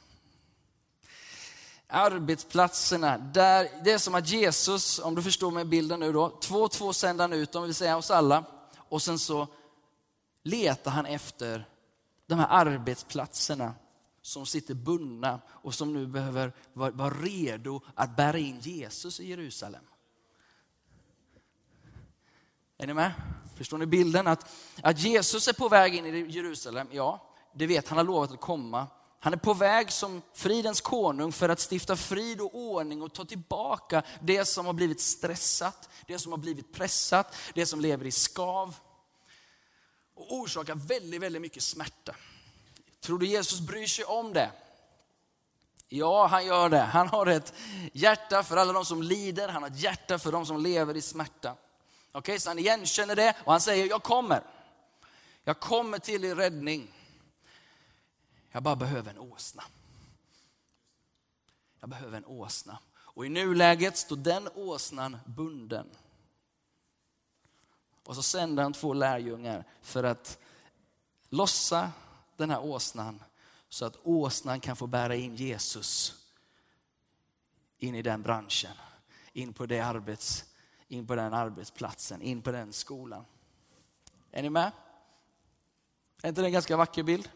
Arbetsplatserna, 1.87 3.17
där, 3.17 3.69
det 3.83 3.91
är 3.91 3.97
som 3.97 4.15
att 4.15 4.29
Jesus, 4.29 4.99
om 4.99 5.15
du 5.15 5.23
förstår 5.23 5.51
mig 5.51 5.65
bilden 5.65 5.99
nu 5.99 6.13
då, 6.13 6.29
två 6.29 6.55
och 6.55 6.71
två 6.71 6.93
sänder 6.93 7.23
han 7.23 7.33
ut 7.33 7.51
dem, 7.51 7.63
vill 7.63 7.75
säga 7.75 7.97
oss 7.97 8.11
alla. 8.11 8.43
Och 8.77 9.01
sen 9.01 9.19
så 9.19 9.47
letar 10.43 10.91
han 10.91 11.05
efter 11.05 11.69
de 12.25 12.39
här 12.39 12.47
arbetsplatserna 12.49 13.73
som 14.21 14.45
sitter 14.45 14.73
bundna 14.73 15.39
och 15.47 15.73
som 15.73 15.93
nu 15.93 16.07
behöver 16.07 16.53
vara, 16.73 16.91
vara 16.91 17.13
redo 17.13 17.81
att 17.95 18.15
bära 18.15 18.37
in 18.37 18.59
Jesus 18.59 19.19
i 19.19 19.29
Jerusalem. 19.29 19.83
Är 22.77 22.87
ni 22.87 22.93
med? 22.93 23.11
Förstår 23.55 23.77
ni 23.77 23.85
bilden? 23.85 24.27
Att, 24.27 24.51
att 24.81 24.99
Jesus 24.99 25.47
är 25.47 25.53
på 25.53 25.69
väg 25.69 25.95
in 25.95 26.05
i 26.05 26.31
Jerusalem, 26.31 26.87
ja, 26.91 27.33
det 27.53 27.67
vet 27.67 27.87
han 27.87 27.97
har 27.97 28.05
lovat 28.05 28.31
att 28.31 28.41
komma. 28.41 28.87
Han 29.27 29.33
är 29.33 29.37
på 29.37 29.53
väg 29.53 29.91
som 29.91 30.21
fridens 30.33 30.81
konung 30.81 31.31
för 31.31 31.49
att 31.49 31.71
stifta 31.71 31.95
frid 31.95 32.41
och 32.41 32.55
ordning 32.55 33.01
och 33.01 33.13
ta 33.13 33.25
tillbaka 33.25 34.03
det 34.21 34.45
som 34.45 34.65
har 34.65 34.73
blivit 34.73 35.01
stressat, 35.01 35.89
det 36.05 36.19
som 36.19 36.31
har 36.31 36.39
blivit 36.39 36.73
pressat, 36.73 37.35
det 37.53 37.65
som 37.65 37.81
lever 37.81 38.05
i 38.05 38.11
skav. 38.11 38.75
Och 40.15 40.33
orsakar 40.33 40.75
väldigt, 40.75 41.21
väldigt 41.21 41.41
mycket 41.41 41.63
smärta. 41.63 42.15
Tror 43.01 43.19
du 43.19 43.27
Jesus 43.27 43.59
bryr 43.59 43.87
sig 43.87 44.05
om 44.05 44.33
det? 44.33 44.51
Ja, 45.89 46.27
han 46.27 46.45
gör 46.45 46.69
det. 46.69 46.81
Han 46.81 47.07
har 47.07 47.25
ett 47.25 47.53
hjärta 47.93 48.43
för 48.43 48.57
alla 48.57 48.73
de 48.73 48.85
som 48.85 49.03
lider, 49.03 49.47
han 49.47 49.63
har 49.63 49.69
ett 49.69 49.79
hjärta 49.79 50.19
för 50.19 50.31
de 50.31 50.45
som 50.45 50.61
lever 50.61 50.97
i 50.97 51.01
smärta. 51.01 51.51
Okej, 51.51 52.19
okay, 52.19 52.39
så 52.39 52.49
han 52.49 52.59
igenkänner 52.59 53.15
det 53.15 53.35
och 53.43 53.51
han 53.51 53.61
säger, 53.61 53.85
jag 53.85 54.03
kommer. 54.03 54.41
Jag 55.43 55.59
kommer 55.59 55.99
till 55.99 56.25
er 56.25 56.35
räddning. 56.35 56.93
Jag 58.57 58.63
bara 58.63 58.75
behöver 58.75 59.11
en 59.11 59.17
åsna. 59.17 59.63
Jag 61.79 61.89
behöver 61.89 62.17
en 62.17 62.25
åsna. 62.25 62.79
Och 62.95 63.25
i 63.25 63.29
nuläget 63.29 63.97
står 63.97 64.15
den 64.15 64.49
åsnan 64.55 65.17
bunden. 65.25 65.89
Och 68.03 68.15
så 68.15 68.23
sänder 68.23 68.63
han 68.63 68.73
två 68.73 68.93
lärjungar 68.93 69.63
för 69.81 70.03
att 70.03 70.39
lossa 71.29 71.91
den 72.37 72.49
här 72.49 72.63
åsnan 72.63 73.23
så 73.69 73.85
att 73.85 73.97
åsnan 74.03 74.59
kan 74.59 74.75
få 74.75 74.87
bära 74.87 75.15
in 75.15 75.35
Jesus 75.35 76.15
in 77.77 77.95
i 77.95 78.01
den 78.01 78.21
branschen, 78.21 78.73
in 79.33 79.53
på, 79.53 79.65
det 79.65 79.79
arbets, 79.79 80.45
in 80.87 81.07
på 81.07 81.15
den 81.15 81.33
arbetsplatsen, 81.33 82.21
in 82.21 82.41
på 82.41 82.51
den 82.51 82.73
skolan. 82.73 83.25
Är 84.31 84.41
ni 84.41 84.49
med? 84.49 84.71
Är 86.21 86.29
inte 86.29 86.41
det 86.41 86.47
en 86.47 86.53
ganska 86.53 86.77
vacker 86.77 87.03
bild? 87.03 87.29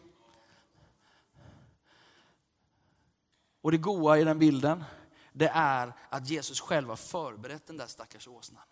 Och 3.62 3.70
det 3.70 3.78
goa 3.78 4.18
i 4.18 4.24
den 4.24 4.38
bilden, 4.38 4.84
det 5.32 5.48
är 5.54 5.92
att 6.08 6.30
Jesus 6.30 6.60
själv 6.60 6.88
har 6.88 6.96
förberett 6.96 7.66
den 7.66 7.76
där 7.76 7.86
stackars 7.86 8.28
åsnan. 8.28 8.62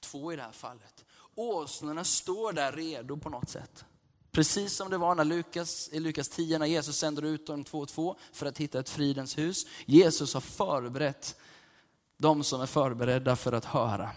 Två 0.00 0.32
i 0.32 0.36
det 0.36 0.42
här 0.42 0.52
fallet. 0.52 1.04
Åsnorna 1.34 2.04
står 2.04 2.52
där 2.52 2.72
redo 2.72 3.16
på 3.16 3.28
något 3.28 3.48
sätt. 3.48 3.84
Precis 4.30 4.76
som 4.76 4.90
det 4.90 4.98
var 4.98 5.14
när 5.14 5.24
Lukas, 5.24 5.88
i 5.92 6.00
Lukas 6.00 6.28
10 6.28 6.58
när 6.58 6.66
Jesus 6.66 6.96
sänder 6.96 7.22
ut 7.22 7.46
dem 7.46 7.64
två 7.64 7.78
och 7.78 7.88
två 7.88 8.16
för 8.32 8.46
att 8.46 8.58
hitta 8.58 8.80
ett 8.80 8.88
fridens 8.88 9.38
hus. 9.38 9.66
Jesus 9.86 10.34
har 10.34 10.40
förberett 10.40 11.36
de 12.16 12.44
som 12.44 12.60
är 12.60 12.66
förberedda 12.66 13.36
för 13.36 13.52
att 13.52 13.64
höra. 13.64 14.10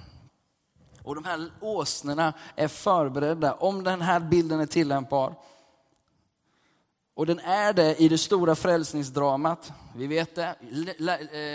Och 1.03 1.15
de 1.15 1.25
här 1.25 1.51
åsnorna 1.61 2.33
är 2.55 2.67
förberedda, 2.67 3.53
om 3.53 3.83
den 3.83 4.01
här 4.01 4.19
bilden 4.19 4.59
är 4.59 4.65
tillämpbar. 4.65 5.35
Och 7.15 7.25
den 7.25 7.39
är 7.39 7.73
det 7.73 7.95
i 8.01 8.09
det 8.09 8.17
stora 8.17 8.55
frälsningsdramat. 8.55 9.71
Vi 9.95 10.07
vet 10.07 10.35
det. 10.35 10.55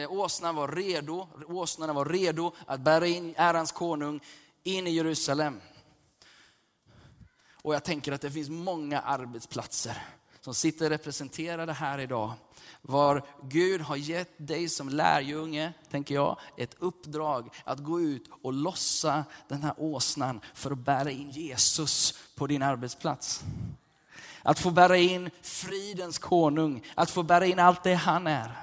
Eh, 0.02 0.12
åsnan 0.12 0.54
var 0.54 0.68
redo, 0.68 1.28
åsnorna 1.48 1.92
var 1.92 2.04
redo 2.04 2.52
att 2.66 2.80
bära 2.80 3.06
in 3.06 3.34
ärans 3.36 3.72
konung 3.72 4.20
in 4.62 4.86
i 4.86 4.90
Jerusalem. 4.90 5.60
Och 7.62 7.74
jag 7.74 7.84
tänker 7.84 8.12
att 8.12 8.20
det 8.20 8.30
finns 8.30 8.48
många 8.48 9.00
arbetsplatser 9.00 10.02
som 10.40 10.54
sitter 10.54 10.90
representerade 10.90 11.72
här 11.72 11.98
idag. 11.98 12.32
Var 12.82 13.26
Gud 13.42 13.80
har 13.80 13.96
gett 13.96 14.32
dig 14.36 14.68
som 14.68 14.88
lärjunge, 14.88 15.72
tänker 15.90 16.14
jag, 16.14 16.38
ett 16.56 16.76
uppdrag 16.78 17.54
att 17.64 17.78
gå 17.78 18.00
ut 18.00 18.30
och 18.42 18.52
lossa 18.52 19.24
den 19.48 19.62
här 19.62 19.74
åsnan 19.78 20.40
för 20.54 20.70
att 20.70 20.78
bära 20.78 21.10
in 21.10 21.30
Jesus 21.30 22.18
på 22.34 22.46
din 22.46 22.62
arbetsplats. 22.62 23.44
Att 24.42 24.58
få 24.58 24.70
bära 24.70 24.96
in 24.96 25.30
fridens 25.42 26.18
konung, 26.18 26.86
att 26.94 27.10
få 27.10 27.22
bära 27.22 27.46
in 27.46 27.58
allt 27.58 27.82
det 27.82 27.94
han 27.94 28.26
är. 28.26 28.56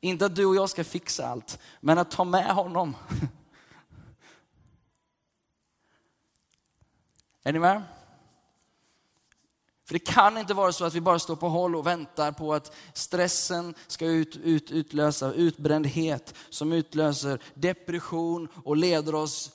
Inte 0.00 0.26
att 0.26 0.36
du 0.36 0.46
och 0.46 0.56
jag 0.56 0.70
ska 0.70 0.84
fixa 0.84 1.26
allt, 1.26 1.58
men 1.80 1.98
att 1.98 2.10
ta 2.10 2.24
med 2.24 2.54
honom. 2.54 2.96
Är 7.42 7.52
ni 7.52 7.58
med? 7.58 7.82
För 9.90 9.94
det 9.94 9.98
kan 9.98 10.38
inte 10.38 10.54
vara 10.54 10.72
så 10.72 10.84
att 10.84 10.94
vi 10.94 11.00
bara 11.00 11.18
står 11.18 11.36
på 11.36 11.48
håll 11.48 11.76
och 11.76 11.86
väntar 11.86 12.32
på 12.32 12.54
att 12.54 12.76
stressen 12.92 13.74
ska 13.86 14.06
ut, 14.06 14.36
ut, 14.36 14.70
utlösa 14.70 15.32
utbrändhet 15.32 16.34
som 16.50 16.72
utlöser 16.72 17.42
depression 17.54 18.48
och 18.64 18.76
leder 18.76 19.14
oss 19.14 19.52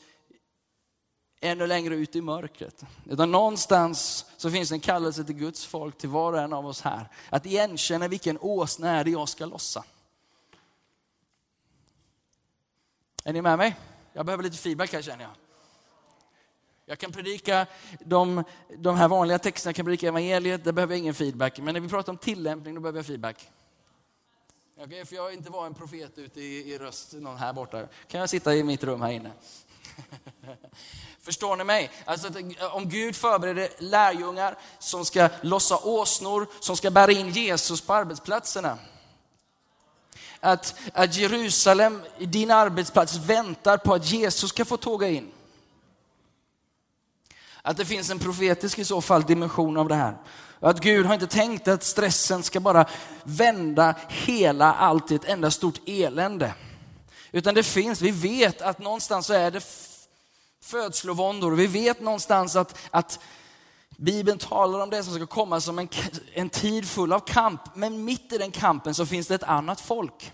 ännu 1.46 1.68
längre 1.68 1.96
ut 1.96 2.16
i 2.16 2.22
mörkret. 2.22 2.84
Utan 3.10 3.32
någonstans 3.32 4.26
så 4.38 4.52
finns 4.52 4.72
en 4.72 4.80
kallelse 4.80 5.24
till 5.24 5.36
Guds 5.36 5.66
folk, 5.66 5.98
till 5.98 6.10
var 6.10 6.34
och 6.34 6.40
en 6.40 6.54
av 6.54 6.68
oss 6.68 6.82
här. 6.82 7.10
Att 7.30 7.46
igenkänna 7.46 8.08
vilken 8.08 8.38
åsna 8.42 8.90
är 8.90 9.04
det 9.04 9.12
jag 9.12 9.30
ska 9.30 9.46
lossa. 9.46 9.84
Är 13.24 13.34
ni 13.34 13.42
med 13.42 13.58
mig? 13.58 13.76
Jag 14.14 14.26
behöver 14.26 14.44
lite 14.44 14.58
feedback 14.58 14.94
här 14.94 15.02
känner 15.02 15.24
jag. 15.24 15.32
Jag 16.86 17.00
kan 17.00 17.12
predika 17.12 17.68
de, 18.00 18.44
de 18.78 18.96
här 18.96 19.08
vanliga 19.08 19.40
texterna, 19.40 19.70
jag 19.70 19.76
kan 19.76 19.86
predika 19.86 20.08
evangeliet, 20.08 20.64
där 20.64 20.72
behöver 20.72 20.94
jag 20.94 21.00
ingen 21.00 21.14
feedback. 21.14 21.60
Men 21.60 21.74
när 21.74 21.82
vi 21.82 21.90
pratar 21.90 22.12
om 22.12 22.18
tillämpning, 22.18 22.76
då 22.76 22.82
behöver 22.82 23.00
jag 23.00 23.06
feedback. 23.06 23.50
Okay, 24.78 25.06
för 25.06 25.16
jag 25.16 25.34
inte 25.34 25.52
var 25.52 25.66
en 25.66 25.74
profet 25.74 26.18
ute 26.18 26.42
i, 26.42 26.74
i 26.74 26.78
röst, 26.78 27.14
någon 27.14 27.38
här 27.38 27.54
borta. 27.54 27.88
Kan 28.08 28.20
jag 28.20 28.30
sitta 28.30 28.56
i 28.56 28.64
mitt 28.64 28.84
rum 28.84 29.02
här 29.02 29.12
inne? 29.12 29.32
Förstår 31.22 31.56
ni 31.56 31.64
mig? 31.64 31.92
Alltså, 32.06 32.28
om 32.72 32.90
Gud 32.90 33.16
förbereder 33.16 33.70
lärjungar 33.78 34.58
som 34.80 35.06
ska 35.06 35.30
lossa 35.42 35.78
åsnor, 35.78 36.48
som 36.60 36.78
ska 36.78 36.92
bära 36.92 37.12
in 37.12 37.30
Jesus 37.30 37.82
på 37.82 37.94
arbetsplatserna. 37.94 38.78
Att, 40.40 40.76
att 40.94 41.16
Jerusalem, 41.16 42.02
din 42.20 42.52
arbetsplats, 42.52 43.16
väntar 43.16 43.78
på 43.78 43.94
att 43.94 44.12
Jesus 44.12 44.50
ska 44.50 44.66
få 44.66 44.78
tåga 44.78 45.08
in. 45.08 45.32
Att 47.62 47.78
det 47.78 47.86
finns 47.86 48.10
en 48.10 48.20
profetisk 48.20 48.80
i 48.80 48.86
så 48.86 49.02
fall 49.02 49.24
dimension 49.24 49.78
av 49.78 49.88
det 49.88 49.96
här. 49.96 50.18
att 50.60 50.80
Gud 50.80 51.06
har 51.06 51.14
inte 51.14 51.28
tänkt 51.28 51.68
att 51.68 51.84
stressen 51.84 52.44
ska 52.44 52.60
bara 52.60 52.86
vända 53.24 53.96
hela 54.08 54.74
allt 54.74 55.12
i 55.12 55.16
ett 55.16 55.26
enda 55.26 55.52
stort 55.52 55.80
elände. 55.86 56.54
Utan 57.36 57.56
det 57.56 57.64
finns, 57.64 58.02
vi 58.02 58.12
vet 58.12 58.62
att 58.62 58.80
någonstans 58.80 59.26
så 59.26 59.34
är 59.34 59.52
det 59.52 59.64
födslovåndor. 60.64 61.52
Vi 61.52 61.68
vet 61.68 62.02
någonstans 62.02 62.56
att, 62.56 62.78
att 62.92 63.20
Bibeln 63.90 64.38
talar 64.38 64.80
om 64.80 64.90
det 64.90 65.04
som 65.04 65.16
ska 65.16 65.26
komma 65.26 65.62
som 65.62 65.80
en, 65.80 65.90
en 66.34 66.50
tid 66.50 66.90
full 66.90 67.14
av 67.14 67.20
kamp. 67.20 67.62
Men 67.74 68.06
mitt 68.06 68.34
i 68.34 68.38
den 68.38 68.52
kampen 68.52 68.96
så 68.96 69.06
finns 69.06 69.28
det 69.28 69.36
ett 69.36 69.44
annat 69.44 69.82
folk. 69.82 70.32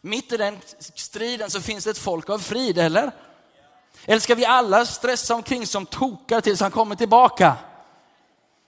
Mitt 0.00 0.32
i 0.32 0.36
den 0.36 0.58
striden 0.94 1.50
så 1.50 1.60
finns 1.60 1.84
det 1.84 1.90
ett 1.90 1.98
folk 1.98 2.30
av 2.30 2.38
frid, 2.38 2.78
eller? 2.78 3.10
Eller 4.04 4.20
ska 4.20 4.34
vi 4.34 4.44
alla 4.44 4.86
stressa 4.86 5.34
omkring 5.34 5.66
som 5.66 5.86
tokar 5.86 6.40
tills 6.40 6.60
han 6.60 6.70
kommer 6.70 6.96
tillbaka? 6.96 7.56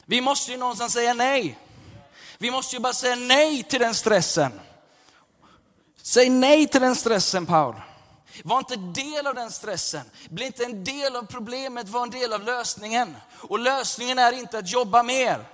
Vi 0.04 0.20
måste 0.20 0.52
ju 0.52 0.58
någonstans 0.58 0.92
säga 0.92 1.14
nej. 1.14 1.58
Vi 2.38 2.50
måste 2.50 2.76
ju 2.76 2.80
bara 2.80 2.92
säga 2.92 3.14
nej 3.16 3.62
till 3.62 3.80
den 3.80 3.94
stressen. 3.94 4.60
Säg 6.10 6.30
nej 6.30 6.66
till 6.66 6.80
den 6.80 6.96
stressen 6.96 7.46
Paul. 7.46 7.74
Var 8.44 8.58
inte 8.58 8.76
del 8.76 9.26
av 9.26 9.34
den 9.34 9.50
stressen. 9.50 10.10
Bli 10.30 10.46
inte 10.46 10.64
en 10.64 10.84
del 10.84 11.16
av 11.16 11.22
problemet, 11.22 11.88
var 11.88 12.02
en 12.02 12.10
del 12.10 12.32
av 12.32 12.42
lösningen. 12.42 13.16
Och 13.32 13.58
lösningen 13.58 14.18
är 14.18 14.32
inte 14.32 14.58
att 14.58 14.72
jobba 14.72 15.02
mer. 15.02 15.44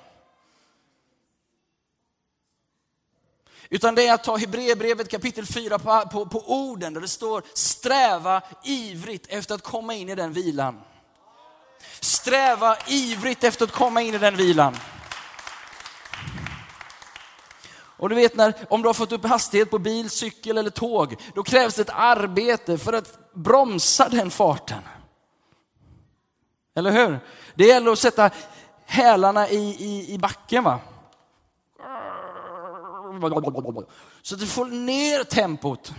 Utan 3.69 3.95
det 3.95 4.07
är 4.07 4.15
att 4.15 4.25
ta 4.25 4.37
Hebreerbrevet 4.37 5.11
kapitel 5.11 5.47
4 5.47 5.79
på, 5.79 6.09
på, 6.13 6.27
på 6.27 6.43
orden 6.47 6.95
där 6.95 7.01
det 7.01 7.09
står 7.09 7.43
sträva 7.55 8.43
ivrigt 8.65 9.27
efter 9.27 9.55
att 9.55 9.63
komma 9.63 9.95
in 9.95 10.09
i 10.09 10.15
den 10.15 10.33
vilan. 10.33 10.81
Sträva 12.01 12.77
ivrigt 12.87 13.45
efter 13.45 13.65
att 13.65 13.73
komma 13.73 14.03
in 14.03 14.15
i 14.15 14.19
den 14.19 14.37
vilan. 14.37 14.77
Och 17.99 18.09
du 18.09 18.15
vet 18.15 18.37
när, 18.37 18.55
om 18.69 18.83
du 18.83 18.89
har 18.89 18.95
fått 18.95 19.13
upp 19.13 19.25
hastighet 19.25 19.71
på 19.71 19.79
bil, 19.79 20.11
cykel 20.11 20.59
eller 20.59 20.71
tåg, 20.71 21.17
då 21.35 21.43
krävs 21.43 21.75
det 21.75 21.83
ett 21.83 21.91
arbete 21.95 22.79
för 22.79 22.93
att 22.93 23.35
bromsa 23.35 24.09
den 24.09 24.31
farten. 24.31 24.83
Eller 26.75 26.91
hur? 26.91 27.19
Det 27.55 27.65
gäller 27.65 27.93
att 27.93 27.99
sätta 27.99 28.31
hälarna 28.85 29.49
i, 29.49 29.77
i, 29.85 30.15
i 30.15 30.19
backen. 30.19 30.65
Va? 30.65 30.81
Så 34.23 34.35
att 34.35 34.41
du 34.41 34.47
får 34.47 34.67
ner 34.67 35.25
tempot. 35.25 35.93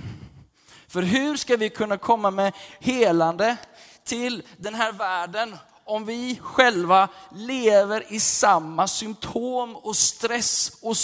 För 0.88 1.02
hur 1.02 1.38
ska 1.38 1.58
vi 1.58 1.70
kunna 1.70 1.98
komma 1.98 2.32
med 2.32 2.54
helande 2.80 3.58
till 4.04 4.44
den 4.58 4.76
här 4.76 4.92
världen 4.92 5.58
om 5.86 6.06
vi 6.06 6.40
själva 6.42 7.10
lever 7.36 8.14
i 8.14 8.20
samma 8.20 8.88
symptom 8.88 9.76
och 9.76 9.96
stress 9.96 10.78
och 10.82 10.98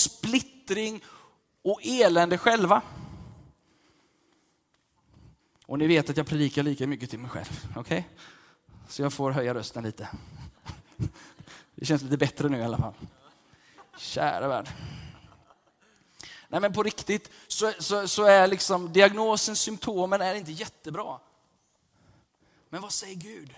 splittring 0.64 1.04
och 1.62 1.80
elände 1.84 2.38
själva? 2.38 2.82
Och 5.66 5.80
ni 5.80 5.88
vet 5.88 6.10
att 6.10 6.18
jag 6.18 6.28
predikar 6.28 6.64
lika 6.64 6.88
mycket 6.88 7.10
till 7.10 7.20
mig 7.20 7.30
själv, 7.30 7.68
okej? 7.76 7.82
Okay? 7.82 8.04
Så 8.88 9.02
jag 9.02 9.14
får 9.14 9.32
höja 9.32 9.54
rösten 9.54 9.84
lite. 9.84 10.10
Det 11.76 11.86
känns 11.86 12.02
lite 12.02 12.18
bättre 12.18 12.50
nu 12.50 12.58
i 12.58 12.64
alla 12.64 12.78
fall. 12.78 12.94
Kära 13.98 14.48
värld. 14.48 14.70
Nej 16.48 16.62
men 16.62 16.74
på 16.74 16.84
riktigt 16.84 17.32
så, 17.48 17.72
så, 17.80 18.08
så 18.08 18.24
är 18.24 18.48
liksom 18.48 18.94
diagnosen, 18.94 19.56
symptomen 19.56 20.22
är 20.22 20.36
inte 20.36 20.52
jättebra. 20.52 21.20
Men 22.70 22.82
vad 22.82 22.92
säger 22.92 23.16
Gud? 23.16 23.56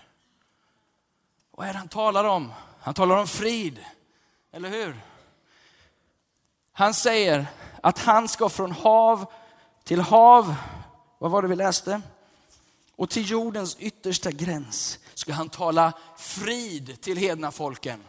Vad 1.50 1.68
är 1.68 1.72
det 1.72 1.78
han 1.78 1.88
talar 1.88 2.24
om? 2.24 2.52
Han 2.80 2.94
talar 2.94 3.16
om 3.16 3.26
frid, 3.26 3.84
eller 4.52 4.68
hur? 4.68 4.96
Han 6.78 6.94
säger 6.94 7.46
att 7.80 7.98
han 7.98 8.28
ska 8.28 8.48
från 8.48 8.72
hav 8.72 9.32
till 9.84 10.00
hav, 10.00 10.54
vad 11.18 11.30
var 11.30 11.42
det 11.42 11.48
vi 11.48 11.56
läste? 11.56 12.02
Och 12.96 13.10
till 13.10 13.30
jordens 13.30 13.76
yttersta 13.78 14.30
gräns 14.30 14.98
ska 15.14 15.32
han 15.32 15.48
tala 15.48 15.92
frid 16.16 17.00
till 17.00 17.16
hedna 17.16 17.50
folken. 17.50 18.04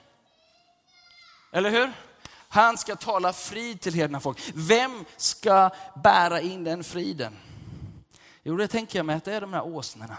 Eller 1.52 1.70
hur? 1.70 1.92
Han 2.30 2.78
ska 2.78 2.96
tala 2.96 3.34
frid 3.34 3.82
till 3.82 3.94
hedna 3.94 4.20
folk. 4.20 4.52
Vem 4.54 5.06
ska 5.18 5.70
bära 6.04 6.42
in 6.42 6.64
den 6.64 6.84
friden? 6.84 7.38
Jo, 8.44 8.58
det 8.58 8.68
tänker 8.68 9.00
jag 9.00 9.06
mig 9.06 9.16
att 9.16 9.26
det 9.26 9.34
är 9.34 9.42
de 9.42 9.54
här 9.54 9.66
åsnorna. 9.66 10.18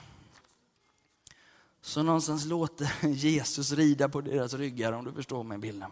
Så 1.82 2.02
någonstans 2.02 2.44
låter 2.44 3.06
Jesus 3.08 3.72
rida 3.72 4.08
på 4.08 4.20
deras 4.20 4.54
ryggar, 4.54 4.92
om 4.92 5.04
du 5.04 5.12
förstår 5.12 5.42
mig 5.42 5.58
bilden. 5.58 5.90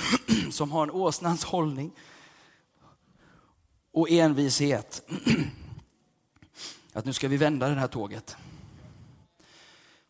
Som 0.50 0.70
har 0.70 0.82
en 0.82 0.90
åsnans 0.90 1.44
hållning 1.44 1.92
och 3.90 4.10
envishet. 4.10 5.02
Att 6.92 7.04
nu 7.04 7.12
ska 7.12 7.28
vi 7.28 7.36
vända 7.36 7.68
det 7.68 7.74
här 7.74 7.88
tåget. 7.88 8.36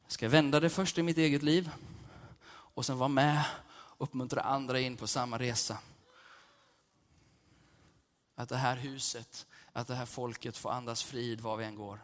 Jag 0.02 0.12
ska 0.12 0.28
vända 0.28 0.60
det 0.60 0.70
först 0.70 0.98
i 0.98 1.02
mitt 1.02 1.18
eget 1.18 1.42
liv 1.42 1.70
och 2.48 2.86
sen 2.86 2.98
vara 2.98 3.08
med 3.08 3.44
och 3.66 4.02
uppmuntra 4.08 4.40
andra 4.40 4.80
in 4.80 4.96
på 4.96 5.06
samma 5.06 5.38
resa. 5.38 5.78
Att 8.34 8.48
det 8.48 8.56
här 8.56 8.76
huset, 8.76 9.46
att 9.72 9.86
det 9.86 9.94
här 9.94 10.06
folket 10.06 10.56
får 10.56 10.70
andas 10.70 11.02
frid 11.02 11.40
var 11.40 11.56
vi 11.56 11.64
än 11.64 11.76
går. 11.76 12.00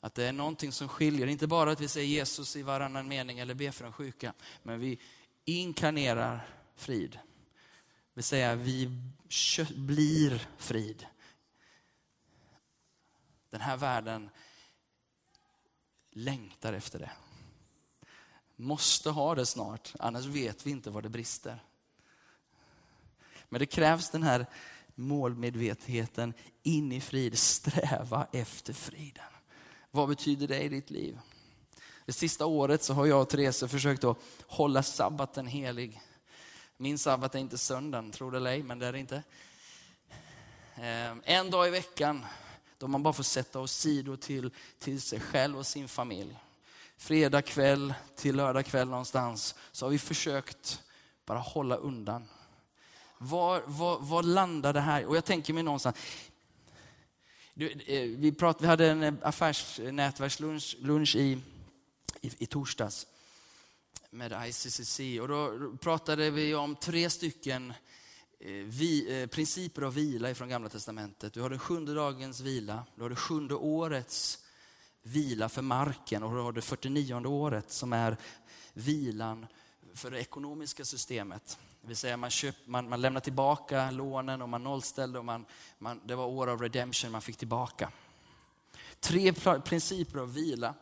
Att 0.00 0.14
det 0.14 0.24
är 0.24 0.32
någonting 0.32 0.72
som 0.72 0.88
skiljer, 0.88 1.26
inte 1.26 1.46
bara 1.46 1.72
att 1.72 1.80
vi 1.80 1.88
säger 1.88 2.08
Jesus 2.08 2.56
i 2.56 2.62
varannan 2.62 3.08
mening 3.08 3.38
eller 3.38 3.54
ber 3.54 3.70
för 3.70 3.84
de 3.84 3.92
sjuka, 3.92 4.32
men 4.62 4.80
vi 4.80 4.98
inkarnerar 5.44 6.48
frid. 6.74 7.10
Det 7.10 7.18
vill 8.14 8.24
säga 8.24 8.54
vi 8.54 9.00
blir 9.76 10.48
frid. 10.56 11.06
Den 13.50 13.60
här 13.60 13.76
världen 13.76 14.30
längtar 16.10 16.72
efter 16.72 16.98
det 16.98 17.10
måste 18.56 19.10
ha 19.10 19.34
det 19.34 19.46
snart, 19.46 19.92
annars 19.98 20.24
vet 20.24 20.66
vi 20.66 20.70
inte 20.70 20.90
var 20.90 21.02
det 21.02 21.08
brister. 21.08 21.64
Men 23.48 23.58
det 23.58 23.66
krävs 23.66 24.10
den 24.10 24.22
här 24.22 24.46
målmedvetenheten 24.94 26.34
in 26.62 26.92
i 26.92 27.00
frid, 27.00 27.38
sträva 27.38 28.26
efter 28.32 28.72
friden. 28.72 29.24
Vad 29.90 30.08
betyder 30.08 30.48
det 30.48 30.62
i 30.62 30.68
ditt 30.68 30.90
liv? 30.90 31.18
Det 32.06 32.12
sista 32.12 32.46
året 32.46 32.82
så 32.82 32.94
har 32.94 33.06
jag 33.06 33.20
och 33.20 33.28
Therese 33.28 33.64
försökt 33.68 34.04
att 34.04 34.18
hålla 34.46 34.82
sabbaten 34.82 35.46
helig. 35.46 36.00
Min 36.76 36.98
sabbat 36.98 37.34
är 37.34 37.38
inte 37.38 37.58
söndagen, 37.58 38.10
tror 38.10 38.30
det 38.30 38.36
eller 38.36 38.50
ej, 38.50 38.62
men 38.62 38.78
det 38.78 38.86
är 38.86 38.92
det 38.92 38.98
inte. 38.98 39.22
Ehm, 40.74 41.22
en 41.24 41.50
dag 41.50 41.68
i 41.68 41.70
veckan 41.70 42.26
då 42.78 42.88
man 42.88 43.02
bara 43.02 43.14
får 43.14 43.22
sätta 43.22 43.60
åsido 43.60 44.16
till, 44.16 44.50
till 44.78 45.00
sig 45.00 45.20
själv 45.20 45.58
och 45.58 45.66
sin 45.66 45.88
familj 45.88 46.36
fredag 46.96 47.42
kväll 47.42 47.94
till 48.16 48.36
lördag 48.36 48.66
kväll 48.66 48.88
någonstans, 48.88 49.54
så 49.72 49.86
har 49.86 49.90
vi 49.90 49.98
försökt 49.98 50.82
bara 51.26 51.38
hålla 51.38 51.76
undan. 51.76 52.28
Var, 53.18 53.62
var, 53.66 53.98
var 54.00 54.22
landar 54.22 54.72
det 54.72 54.80
här? 54.80 55.06
Och 55.06 55.16
jag 55.16 55.24
tänker 55.24 55.52
mig 55.52 55.62
någonstans, 55.62 55.96
du, 57.54 57.70
eh, 57.70 58.18
vi, 58.18 58.32
prat, 58.32 58.56
vi 58.60 58.66
hade 58.66 58.90
en 58.90 59.18
affärsnätverkslunch 59.22 60.76
lunch 60.80 61.16
i, 61.16 61.38
i, 62.24 62.32
i 62.38 62.46
torsdags 62.46 63.06
med 64.10 64.48
ICCC 64.48 65.00
och 65.20 65.28
då 65.28 65.72
pratade 65.80 66.30
vi 66.30 66.54
om 66.54 66.76
tre 66.76 67.10
stycken 67.10 67.70
eh, 68.40 68.50
vi, 68.50 69.22
eh, 69.22 69.26
principer 69.26 69.82
av 69.82 69.94
vila 69.94 70.30
ifrån 70.30 70.48
Gamla 70.48 70.68
Testamentet. 70.68 71.32
Du 71.32 71.40
har 71.40 71.50
den 71.50 71.58
sjunde 71.58 71.94
dagens 71.94 72.40
vila, 72.40 72.84
du 72.94 73.02
har 73.02 73.10
det 73.10 73.16
sjunde 73.16 73.54
årets 73.54 74.38
vila 75.02 75.48
för 75.48 75.62
marken 75.62 76.22
och 76.22 76.34
du 76.34 76.40
har 76.40 76.52
det 76.52 76.62
49 76.62 77.26
året 77.26 77.70
som 77.70 77.92
är 77.92 78.16
vilan 78.72 79.46
för 79.94 80.10
det 80.10 80.20
ekonomiska 80.20 80.84
systemet. 80.84 81.58
Det 81.80 81.88
vill 81.88 81.96
säga 81.96 82.16
man, 82.16 82.30
köp, 82.30 82.56
man, 82.66 82.88
man 82.88 83.00
lämnar 83.00 83.20
tillbaka 83.20 83.90
lånen 83.90 84.42
och 84.42 84.48
man 84.48 84.64
nollställde 84.64 85.18
och 85.18 85.24
man, 85.24 85.46
man, 85.78 86.00
det 86.04 86.14
var 86.14 86.26
år 86.26 86.46
av 86.46 86.62
redemption 86.62 87.12
man 87.12 87.22
fick 87.22 87.36
tillbaka. 87.36 87.92
Tre 89.00 89.32
principer 89.64 90.18
av 90.18 90.34
vila. 90.34 90.74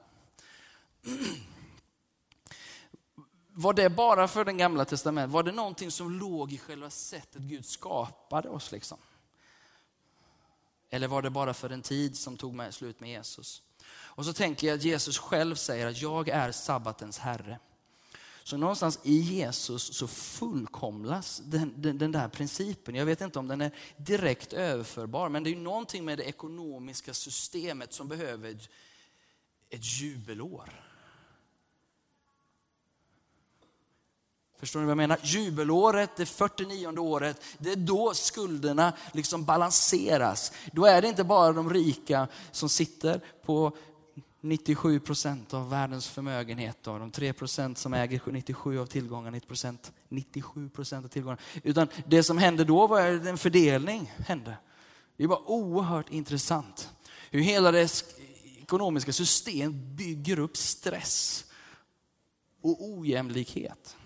Var 3.55 3.73
det 3.73 3.91
bara 3.91 4.29
för 4.29 4.45
den 4.45 4.57
gamla 4.57 4.85
testamentet? 4.85 5.33
Var 5.33 5.43
det 5.43 5.53
någonting 5.53 5.91
som 5.91 6.11
låg 6.11 6.53
i 6.53 6.59
själva 6.59 6.91
sättet 6.91 7.43
Gud 7.43 7.67
skapade 7.67 8.49
oss? 8.49 8.73
Liksom? 8.73 8.99
Eller 10.91 11.09
var 11.09 11.23
det 11.23 11.31
bara 11.31 11.55
för 11.55 11.71
en 11.71 11.83
tid 11.83 12.19
som 12.19 12.37
tog 12.37 12.55
med, 12.55 12.75
slut 12.75 13.01
med 13.01 13.11
Jesus? 13.11 13.63
Och 13.93 14.25
så 14.25 14.33
tänker 14.33 14.67
jag 14.67 14.77
att 14.77 14.85
Jesus 14.85 15.19
själv 15.19 15.55
säger 15.55 15.87
att 15.87 16.03
jag 16.03 16.29
är 16.29 16.53
sabbatens 16.53 17.19
herre. 17.19 17.59
Så 18.45 18.57
någonstans 18.57 18.99
i 19.03 19.17
Jesus 19.17 19.97
så 19.97 20.09
fullkomlas 20.09 21.43
den, 21.45 21.75
den, 21.77 21.99
den, 21.99 22.13
där 22.13 22.29
principen. 22.29 22.95
Jag 22.95 23.07
vet 23.07 23.21
inte 23.21 23.39
om 23.39 23.49
den 23.49 23.61
är 23.61 23.71
direkt 23.97 24.53
överförbar, 24.53 25.29
men 25.29 25.45
det 25.45 25.51
är 25.51 25.57
någonting 25.57 26.05
med 26.05 26.19
det 26.19 26.25
ekonomiska 26.25 27.15
systemet 27.15 27.93
som 27.93 28.09
behöver 28.09 28.51
ett, 28.51 28.69
ett 29.71 30.01
jubelår. 30.01 30.92
Förstår 34.63 34.81
ni 34.81 34.87
vad 34.87 34.91
jag 34.91 34.97
menar? 34.97 35.19
Jubelåret, 35.23 36.17
det 36.17 36.27
49 36.27 36.99
året, 36.99 37.43
det 37.59 37.73
är 37.73 37.77
då 37.77 38.15
skulderna 38.15 38.93
liksom 39.13 39.45
balanseras. 39.45 40.53
Då 40.73 40.85
är 40.85 41.03
det 41.03 41.09
inte 41.09 41.25
bara 41.25 41.53
de 41.53 41.71
rika 41.71 42.29
som 42.53 42.69
sitter 42.69 43.21
på 43.45 43.77
97 44.41 45.01
procent 45.01 45.55
av 45.55 45.71
världens 45.71 46.09
förmögenhet, 46.09 46.89
av 46.89 46.99
de 46.99 47.11
3 47.11 47.33
procent 47.33 47.79
som 47.79 47.95
äger 47.95 48.21
97 48.27 48.79
av 48.79 48.87
tillgångarna, 48.87 49.41
97 50.09 50.69
procent 50.69 51.05
av 51.05 51.09
tillgångarna. 51.09 51.41
Utan 51.63 51.89
det 52.07 52.23
som 52.23 52.39
hände 52.39 52.65
då 52.65 52.87
var 52.87 53.01
en 53.01 53.39
fördelning. 53.39 54.13
Hände. 54.27 54.57
Det 55.17 55.27
var 55.27 55.51
oerhört 55.51 56.11
intressant 56.11 56.91
hur 57.31 57.41
hela 57.41 57.73
det 57.73 58.05
ekonomiska 58.61 59.13
systemet 59.13 59.75
bygger 59.75 60.39
upp 60.39 60.57
stress 60.57 61.45
och 62.63 62.85
ojämlikhet. 62.91 63.97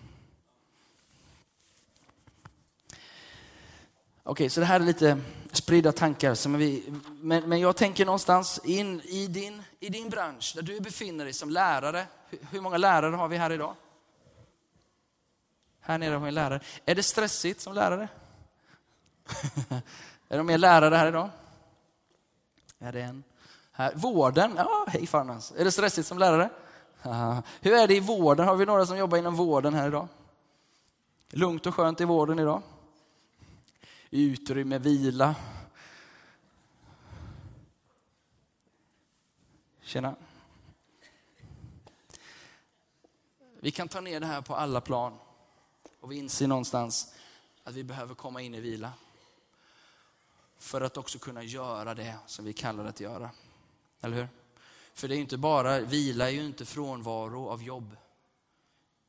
Okej, 4.29 4.49
så 4.49 4.59
det 4.59 4.65
här 4.65 4.79
är 4.79 4.83
lite 4.85 5.19
spridda 5.51 5.91
tankar. 5.91 6.35
Som 6.35 6.53
vi, 6.53 6.93
men, 7.21 7.49
men 7.49 7.59
jag 7.59 7.75
tänker 7.75 8.05
någonstans 8.05 8.59
in 8.63 9.01
i 9.01 9.27
din, 9.27 9.63
i 9.79 9.89
din 9.89 10.09
bransch, 10.09 10.53
där 10.55 10.61
du 10.61 10.79
befinner 10.79 11.25
dig 11.25 11.33
som 11.33 11.49
lärare. 11.49 12.05
Hur, 12.29 12.39
hur 12.51 12.61
många 12.61 12.77
lärare 12.77 13.15
har 13.15 13.27
vi 13.27 13.37
här 13.37 13.51
idag? 13.51 13.75
Här 15.79 15.97
nere 15.97 16.13
har 16.13 16.19
vi 16.19 16.27
en 16.27 16.33
lärare. 16.33 16.61
Är 16.85 16.95
det 16.95 17.03
stressigt 17.03 17.61
som 17.61 17.73
lärare? 17.73 18.07
är 20.29 20.37
det 20.37 20.43
mer 20.43 20.57
lärare 20.57 20.95
här 20.95 21.07
idag? 21.07 21.29
Är 22.79 22.91
det 22.91 23.01
en? 23.01 23.23
Här. 23.71 23.93
Vården? 23.95 24.53
Ja, 24.57 24.85
hej 24.89 25.07
Farnas. 25.07 25.35
Alltså. 25.35 25.57
Är 25.57 25.63
det 25.63 25.71
stressigt 25.71 26.07
som 26.07 26.17
lärare? 26.17 26.49
Hur 27.61 27.73
är 27.73 27.87
det 27.87 27.95
i 27.95 27.99
vården? 27.99 28.47
Har 28.47 28.55
vi 28.55 28.65
några 28.65 28.85
som 28.85 28.97
jobbar 28.97 29.17
inom 29.17 29.35
vården 29.35 29.73
här 29.73 29.87
idag? 29.87 30.07
Lugnt 31.29 31.65
och 31.65 31.75
skönt 31.75 32.01
i 32.01 32.05
vården 32.05 32.39
idag? 32.39 32.61
Utrymme, 34.09 34.77
vila. 34.77 35.35
Tjena. 39.81 40.15
Vi 43.59 43.71
kan 43.71 43.87
ta 43.87 44.01
ner 44.01 44.19
det 44.19 44.25
här 44.25 44.41
på 44.41 44.55
alla 44.55 44.81
plan. 44.81 45.17
Och 45.99 46.11
vi 46.11 46.15
inser 46.15 46.47
någonstans 46.47 47.15
att 47.63 47.73
vi 47.73 47.83
behöver 47.83 48.15
komma 48.15 48.41
in 48.41 48.55
i 48.55 48.61
vila. 48.61 48.93
För 50.57 50.81
att 50.81 50.97
också 50.97 51.19
kunna 51.19 51.43
göra 51.43 51.95
det 51.95 52.17
som 52.25 52.45
vi 52.45 52.53
kallar 52.53 52.83
det 52.83 52.89
att 52.89 52.99
göra. 52.99 53.31
Eller 54.01 54.17
hur? 54.17 54.27
För 54.93 55.07
det 55.07 55.15
är 55.15 55.19
inte 55.19 55.37
bara, 55.37 55.79
vila 55.79 56.27
är 56.27 56.33
ju 56.33 56.45
inte 56.45 56.65
frånvaro 56.65 57.47
av 57.47 57.63
jobb. 57.63 57.97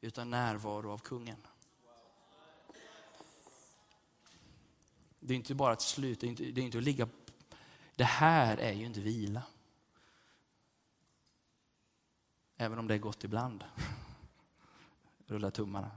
Utan 0.01 0.31
närvaro 0.31 0.93
av 0.93 0.99
kungen. 0.99 1.37
Det 5.29 5.35
är 5.35 5.37
inte 5.37 5.55
bara 5.55 5.73
att 5.73 5.83
sluta, 5.83 6.21
det 6.21 6.27
är 6.27 6.31
inte, 6.31 6.45
det 6.45 6.61
är 6.61 6.65
inte 6.65 6.79
att 6.79 6.85
ligga... 6.85 7.09
Det 7.97 8.05
här 8.05 8.57
är 8.57 8.73
ju 8.73 8.87
inte 8.87 9.01
vila. 9.01 9.43
Även 12.57 12.79
om 12.79 12.89
det 12.89 12.95
är 12.95 12.99
gott 12.99 13.25
ibland. 13.25 13.65
Rulla 15.27 15.51
tummarna. 15.51 15.91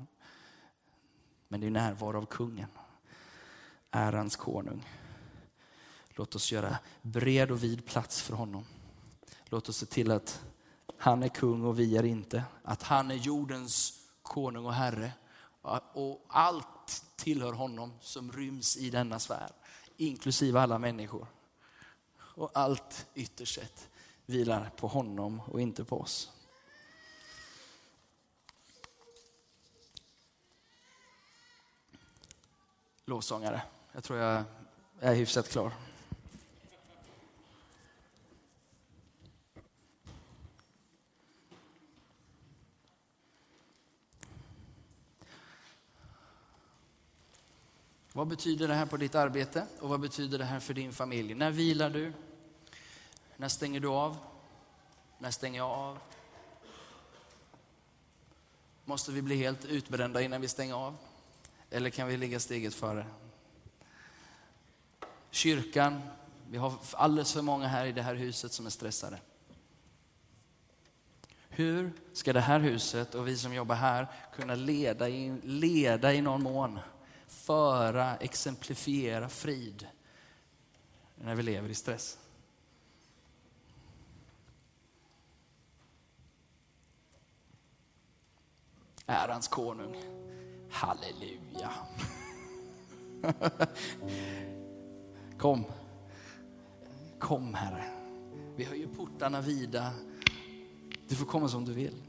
Men 1.47 1.61
det 1.61 1.67
är 1.67 1.71
närvaro 1.71 2.17
av 2.17 2.25
kungen. 2.25 2.67
Ärans 3.91 4.35
konung. 4.35 4.87
Låt 6.09 6.35
oss 6.35 6.51
göra 6.51 6.77
bred 7.01 7.51
och 7.51 7.63
vid 7.63 7.85
plats 7.85 8.21
för 8.21 8.35
honom. 8.35 8.65
Låt 9.45 9.69
oss 9.69 9.77
se 9.77 9.85
till 9.85 10.11
att 10.11 10.45
han 10.97 11.23
är 11.23 11.29
kung 11.29 11.65
och 11.65 11.79
vi 11.79 11.97
är 11.97 12.03
inte. 12.03 12.43
Att 12.63 12.83
han 12.83 13.11
är 13.11 13.15
jordens 13.15 14.07
konung 14.21 14.65
och 14.65 14.73
herre. 14.73 15.11
Och 15.61 16.25
allt 16.27 17.05
tillhör 17.15 17.53
honom 17.53 17.93
som 18.01 18.31
ryms 18.31 18.77
i 18.77 18.89
denna 18.89 19.19
sfär. 19.19 19.51
Inklusive 19.97 20.59
alla 20.59 20.79
människor. 20.79 21.27
Och 22.17 22.51
allt 22.53 23.07
ytterst 23.13 23.55
sett 23.55 23.89
vilar 24.25 24.71
på 24.77 24.87
honom 24.87 25.39
och 25.39 25.61
inte 25.61 25.85
på 25.85 26.01
oss. 26.01 26.31
Lovsångare. 33.05 33.61
Jag 33.91 34.03
tror 34.03 34.19
jag 34.19 34.43
är 34.99 35.15
hyfsat 35.15 35.49
klar. 35.49 35.73
Vad 48.13 48.27
betyder 48.27 48.67
det 48.67 48.73
här 48.73 48.85
på 48.85 48.97
ditt 48.97 49.15
arbete 49.15 49.65
och 49.79 49.89
vad 49.89 49.99
betyder 49.99 50.37
det 50.37 50.45
här 50.45 50.59
för 50.59 50.73
din 50.73 50.93
familj? 50.93 51.33
När 51.33 51.51
vilar 51.51 51.89
du? 51.89 52.13
När 53.37 53.47
stänger 53.47 53.79
du 53.79 53.87
av? 53.87 54.17
När 55.19 55.31
stänger 55.31 55.57
jag 55.57 55.69
av? 55.69 55.99
Måste 58.85 59.11
vi 59.11 59.21
bli 59.21 59.35
helt 59.35 59.65
utbrända 59.65 60.21
innan 60.21 60.41
vi 60.41 60.47
stänger 60.47 60.73
av? 60.73 60.97
Eller 61.69 61.89
kan 61.89 62.07
vi 62.07 62.17
ligga 62.17 62.39
steget 62.39 62.73
före? 62.73 63.05
Kyrkan, 65.29 66.01
vi 66.49 66.57
har 66.57 66.73
alldeles 66.93 67.33
för 67.33 67.41
många 67.41 67.67
här 67.67 67.85
i 67.85 67.91
det 67.91 68.01
här 68.01 68.15
huset 68.15 68.53
som 68.53 68.65
är 68.65 68.69
stressade. 68.69 69.19
Hur 71.49 71.91
ska 72.13 72.33
det 72.33 72.39
här 72.39 72.59
huset 72.59 73.15
och 73.15 73.27
vi 73.27 73.37
som 73.37 73.53
jobbar 73.53 73.75
här 73.75 74.07
kunna 74.35 74.55
leda 74.55 75.09
i, 75.09 75.41
leda 75.43 76.13
i 76.13 76.21
någon 76.21 76.43
mån 76.43 76.79
föra, 77.51 78.15
exemplifiera 78.15 79.29
frid 79.29 79.87
när 81.15 81.35
vi 81.35 81.43
lever 81.43 81.69
i 81.69 81.73
stress. 81.73 82.19
Ärans 89.05 89.47
konung. 89.47 89.95
Halleluja. 90.69 91.71
Kom. 95.37 95.63
Kom 97.19 97.53
Herre. 97.53 97.85
Vi 98.55 98.63
höjer 98.63 98.87
portarna 98.87 99.41
vida. 99.41 99.93
Du 101.07 101.15
får 101.15 101.25
komma 101.25 101.47
som 101.47 101.65
du 101.65 101.73
vill. 101.73 102.03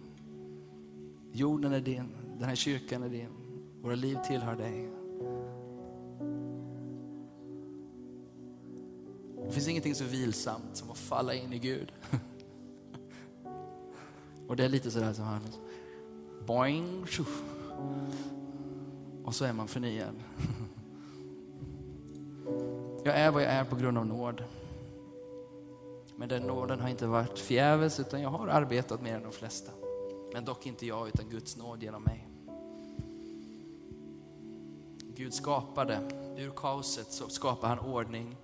Jorden 1.33 1.73
är 1.73 1.81
din, 1.81 2.17
den 2.39 2.49
här 2.49 2.55
kyrkan 2.55 3.03
är 3.03 3.09
din, 3.09 3.31
våra 3.81 3.95
liv 3.95 4.19
tillhör 4.27 4.57
dig. 4.57 5.02
Det 9.53 9.55
finns 9.55 9.69
ingenting 9.69 9.95
så 9.95 10.05
vilsamt 10.05 10.77
som 10.77 10.91
att 10.91 10.99
falla 10.99 11.35
in 11.35 11.53
i 11.53 11.59
Gud. 11.59 11.93
Och 14.49 14.57
det 14.57 14.65
är 14.65 14.69
lite 14.69 14.91
sådär 14.91 15.13
som 15.13 15.25
han, 15.25 15.43
boing, 16.47 17.07
tjuff. 17.07 17.43
och 19.25 19.35
så 19.35 19.45
är 19.45 19.53
man 19.53 19.69
förnyad. 19.69 20.15
Jag 23.05 23.17
är 23.17 23.31
vad 23.31 23.43
jag 23.43 23.51
är 23.51 23.65
på 23.65 23.77
grund 23.77 23.99
av 23.99 24.07
nåd. 24.07 24.45
Men 26.17 26.29
den 26.29 26.43
nåden 26.43 26.81
har 26.81 26.89
inte 26.89 27.07
varit 27.07 27.39
förgäves 27.39 28.01
utan 28.01 28.23
jag 28.23 28.31
har 28.31 28.49
arbetat 28.49 29.03
mer 29.03 29.17
än 29.17 29.23
de 29.23 29.33
flesta. 29.33 29.73
Men 30.33 30.45
dock 30.45 30.67
inte 30.67 30.87
jag 30.87 31.09
utan 31.09 31.29
Guds 31.29 31.57
nåd 31.57 31.83
genom 31.83 32.03
mig. 32.03 32.29
Gud 35.17 35.35
skapade, 35.35 36.01
ur 36.39 36.53
kaoset 36.57 37.13
så 37.13 37.29
skapade 37.29 37.75
han 37.75 37.79
ordning 37.79 38.37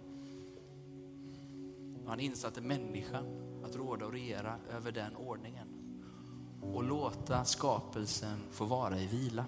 han 2.09 2.21
insatte 2.21 2.61
människan 2.61 3.25
att 3.65 3.77
råda 3.77 4.07
och 4.07 4.13
regera 4.13 4.59
över 4.77 4.93
den 4.93 5.17
ordningen 5.17 5.69
och 6.63 6.85
låta 6.85 7.45
skapelsen 7.45 8.39
få 8.51 8.65
vara 8.65 8.99
i 8.99 9.07
vila. 9.07 9.45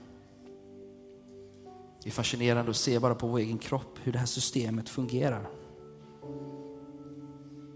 Det 2.02 2.08
är 2.08 2.12
fascinerande 2.12 2.70
att 2.70 2.76
se 2.76 2.98
bara 2.98 3.14
på 3.14 3.26
vår 3.26 3.38
egen 3.38 3.58
kropp 3.58 3.98
hur 4.02 4.12
det 4.12 4.18
här 4.18 4.26
systemet 4.26 4.88
fungerar. 4.88 5.50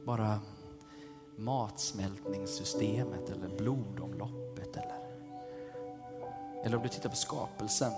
Bara 0.06 0.40
matsmältningssystemet 1.36 3.30
eller 3.30 3.48
blodomloppet 3.48 4.76
eller, 4.76 5.00
eller 6.64 6.76
om 6.76 6.82
du 6.82 6.88
tittar 6.88 7.08
på 7.08 7.16
skapelsen 7.16 7.92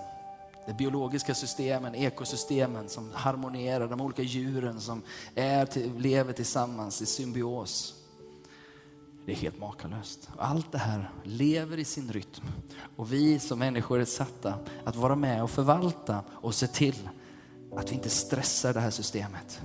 de 0.67 0.73
biologiska 0.73 1.35
systemen, 1.35 1.95
ekosystemen 1.95 2.89
som 2.89 3.11
harmonierar, 3.13 3.87
de 3.87 4.01
olika 4.01 4.21
djuren 4.21 4.81
som 4.81 5.01
är, 5.35 5.99
lever 5.99 6.33
tillsammans 6.33 7.01
i 7.01 7.05
symbios. 7.05 7.93
Det 9.25 9.31
är 9.31 9.35
helt 9.35 9.59
makalöst. 9.59 10.29
Allt 10.37 10.71
det 10.71 10.77
här 10.77 11.09
lever 11.23 11.77
i 11.77 11.85
sin 11.85 12.11
rytm. 12.11 12.43
Och 12.95 13.13
vi 13.13 13.39
som 13.39 13.59
människor 13.59 13.99
är 13.99 14.05
satta 14.05 14.53
att 14.83 14.95
vara 14.95 15.15
med 15.15 15.43
och 15.43 15.49
förvalta 15.49 16.23
och 16.29 16.55
se 16.55 16.67
till 16.67 17.09
att 17.75 17.91
vi 17.91 17.95
inte 17.95 18.09
stressar 18.09 18.73
det 18.73 18.79
här 18.79 18.91
systemet. 18.91 19.61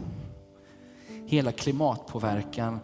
Hela 1.26 1.52
klimatpåverkan 1.52 2.80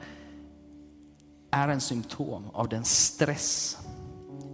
är 1.50 1.68
en 1.68 1.80
symptom 1.80 2.50
av 2.52 2.68
den 2.68 2.84
stress 2.84 3.78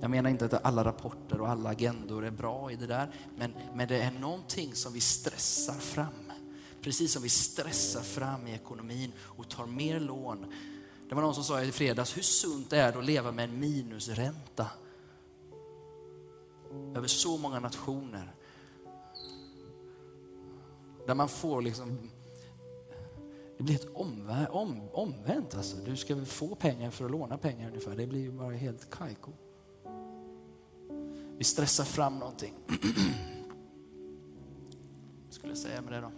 jag 0.04 0.10
menar 0.10 0.30
inte 0.30 0.44
att 0.44 0.64
alla 0.64 0.84
rapporter 0.84 1.40
och 1.40 1.48
alla 1.48 1.70
agendor 1.70 2.24
är 2.24 2.30
bra 2.30 2.70
i 2.70 2.76
det 2.76 2.86
där, 2.86 3.14
men, 3.36 3.54
men 3.74 3.88
det 3.88 4.02
är 4.02 4.10
någonting 4.10 4.74
som 4.74 4.92
vi 4.92 5.00
stressar 5.00 5.74
fram. 5.74 6.32
Precis 6.82 7.12
som 7.12 7.22
vi 7.22 7.28
stressar 7.28 8.00
fram 8.00 8.46
i 8.46 8.54
ekonomin 8.54 9.12
och 9.20 9.48
tar 9.48 9.66
mer 9.66 10.00
lån. 10.00 10.52
Det 11.08 11.14
var 11.14 11.22
någon 11.22 11.34
som 11.34 11.44
sa 11.44 11.62
i 11.62 11.72
fredags, 11.72 12.16
hur 12.16 12.22
sunt 12.22 12.72
är 12.72 12.92
det 12.92 12.98
att 12.98 13.04
leva 13.04 13.32
med 13.32 13.44
en 13.44 13.60
minusränta? 13.60 14.66
Över 16.94 17.08
så 17.08 17.38
många 17.38 17.60
nationer. 17.60 18.34
Där 21.06 21.14
man 21.14 21.28
får 21.28 21.62
liksom 21.62 22.10
Det 23.58 23.64
blir 23.64 23.74
ett 23.74 23.94
omvä 23.94 24.46
om, 24.50 24.88
omvänt. 24.92 25.54
Alltså. 25.54 25.76
Du 25.76 25.96
ska 25.96 26.24
få 26.24 26.54
pengar 26.54 26.90
för 26.90 27.04
att 27.04 27.10
låna 27.10 27.38
pengar 27.38 27.68
ungefär. 27.68 27.96
Det 27.96 28.06
blir 28.06 28.20
ju 28.20 28.30
bara 28.30 28.54
helt 28.54 28.90
kajko. 28.90 29.32
Vi 31.38 31.44
stressar 31.44 31.84
fram 31.84 32.18
någonting. 32.18 32.54
Vad 35.24 35.28
skulle 35.30 35.50
jag 35.50 35.58
säga 35.58 35.82
med 35.82 35.92
det 35.92 36.00
då? 36.00 36.10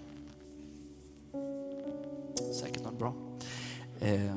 Säkert 2.55 2.85
något 2.85 2.99
bra. 2.99 3.15
Eh, 4.01 4.37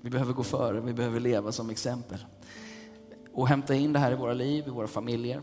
vi 0.00 0.10
behöver 0.10 0.32
gå 0.32 0.42
före, 0.42 0.80
vi 0.80 0.92
behöver 0.92 1.20
leva 1.20 1.52
som 1.52 1.70
exempel. 1.70 2.26
Och 3.32 3.48
hämta 3.48 3.74
in 3.74 3.92
det 3.92 3.98
här 3.98 4.12
i 4.12 4.14
våra 4.14 4.34
liv, 4.34 4.64
i 4.66 4.70
våra 4.70 4.86
familjer. 4.86 5.42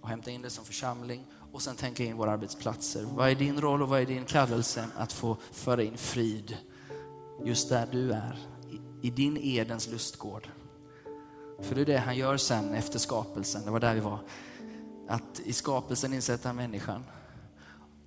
Och 0.00 0.08
hämta 0.08 0.30
in 0.30 0.42
det 0.42 0.50
som 0.50 0.64
församling 0.64 1.26
och 1.52 1.62
sen 1.62 1.76
tänka 1.76 2.04
in 2.04 2.16
våra 2.16 2.30
arbetsplatser. 2.30 3.06
Vad 3.14 3.30
är 3.30 3.34
din 3.34 3.60
roll 3.60 3.82
och 3.82 3.88
vad 3.88 4.00
är 4.00 4.06
din 4.06 4.24
kallelse 4.24 4.88
att 4.96 5.12
få 5.12 5.36
föra 5.52 5.82
in 5.82 5.96
frid 5.96 6.56
just 7.44 7.68
där 7.68 7.88
du 7.92 8.12
är, 8.12 8.38
i, 9.02 9.10
din 9.10 9.36
Edens 9.36 9.88
lustgård. 9.88 10.48
För 11.58 11.74
det 11.74 11.80
är 11.80 11.86
det 11.86 11.98
han 11.98 12.16
gör 12.16 12.36
sen 12.36 12.74
efter 12.74 12.98
skapelsen, 12.98 13.64
det 13.64 13.70
var 13.70 13.80
där 13.80 13.94
vi 13.94 14.00
var. 14.00 14.18
Att 15.08 15.40
i 15.44 15.52
skapelsen 15.52 16.12
insätta 16.12 16.52
människan 16.52 17.04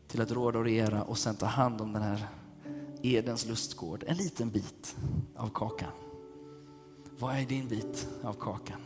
till 0.08 0.22
att 0.22 0.32
råda 0.32 0.60
och 0.60 0.66
regera 0.66 1.04
och 1.04 1.18
sen 1.18 1.36
ta 1.36 1.46
hand 1.46 1.82
om 1.82 1.94
den 1.94 2.02
här 2.02 2.28
Edens 3.02 3.46
lustgård, 3.46 4.04
en 4.08 4.18
liten 4.18 4.50
bit 4.50 4.96
av 5.36 5.50
kakan. 5.50 5.92
Vad 7.20 7.36
är 7.36 7.46
din 7.46 7.68
bit 7.68 8.08
av 8.24 8.34
kakan? 8.34 8.82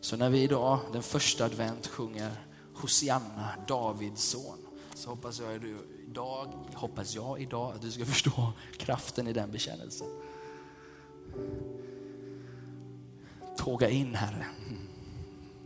Så 0.00 0.16
när 0.16 0.30
vi 0.30 0.42
idag, 0.42 0.78
den 0.92 1.02
första 1.02 1.44
advent, 1.44 1.86
sjunger 1.86 2.46
Hosianna, 2.74 3.48
Davids 3.68 4.22
son, 4.22 4.58
så 4.94 5.10
hoppas 5.10 5.40
jag, 5.40 5.54
att 5.54 5.62
du 5.62 5.99
idag, 6.10 6.52
hoppas 6.74 7.14
jag 7.14 7.40
idag 7.40 7.74
att 7.74 7.82
du 7.82 7.90
ska 7.90 8.04
förstå 8.14 8.52
kraften 8.76 9.28
i 9.28 9.32
den 9.32 9.50
bekännelsen. 9.50 10.06
Tåga 13.56 13.88
in 13.88 14.14
Herre, 14.14 14.46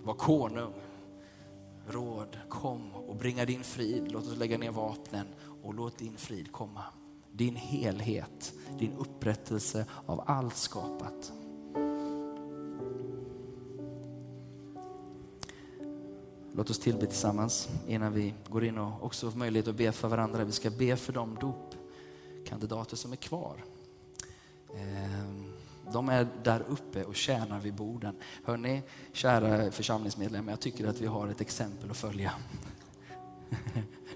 var 0.03 0.15
konung, 0.15 0.73
råd, 1.89 2.39
kom 2.49 2.93
och 2.93 3.17
bringa 3.17 3.45
din 3.45 3.65
frid. 3.65 4.13
Låt 4.13 4.27
oss 4.27 4.37
lägga 4.37 4.59
ner 4.59 4.71
vapnen 4.71 5.27
och 5.63 5.75
låt 5.75 5.99
din 5.99 6.17
frid 6.17 6.53
komma. 6.53 6.85
Din 7.33 7.57
helhet, 7.57 8.55
din 8.79 8.93
upprättelse 8.93 9.87
av 10.07 10.25
allt 10.27 10.57
skapat. 10.57 11.33
Låt 16.57 16.71
oss 16.71 16.79
tillbe 16.79 17.07
tillsammans 17.07 17.69
innan 17.87 18.13
vi 18.13 18.35
går 18.49 18.65
in 18.65 18.79
och 18.79 19.05
också 19.05 19.31
får 19.31 19.39
möjlighet 19.39 19.69
att 19.69 19.75
be 19.75 19.93
för 19.93 20.09
varandra. 20.09 20.45
Vi 20.45 20.53
ska 20.53 20.71
be 20.71 20.97
för 20.97 21.13
de 21.13 21.39
dopkandidater 21.41 22.97
som 22.97 23.13
är 23.13 23.17
kvar. 23.17 23.65
Ehm, 24.77 25.53
de 25.93 26.09
är 26.09 26.29
där 26.43 26.65
uppe 26.69 27.05
och 27.05 27.17
tjänar 27.17 27.61
vid 27.61 27.75
borden. 27.75 28.17
Hörni, 28.45 28.83
kära 29.13 29.71
församlingsmedlemmar, 29.71 30.53
jag 30.53 30.61
tycker 30.61 30.87
att 30.87 31.01
vi 31.01 31.07
har 31.07 31.29
ett 31.29 31.41
exempel 31.41 31.91
att 31.91 31.97
följa. 31.97 32.33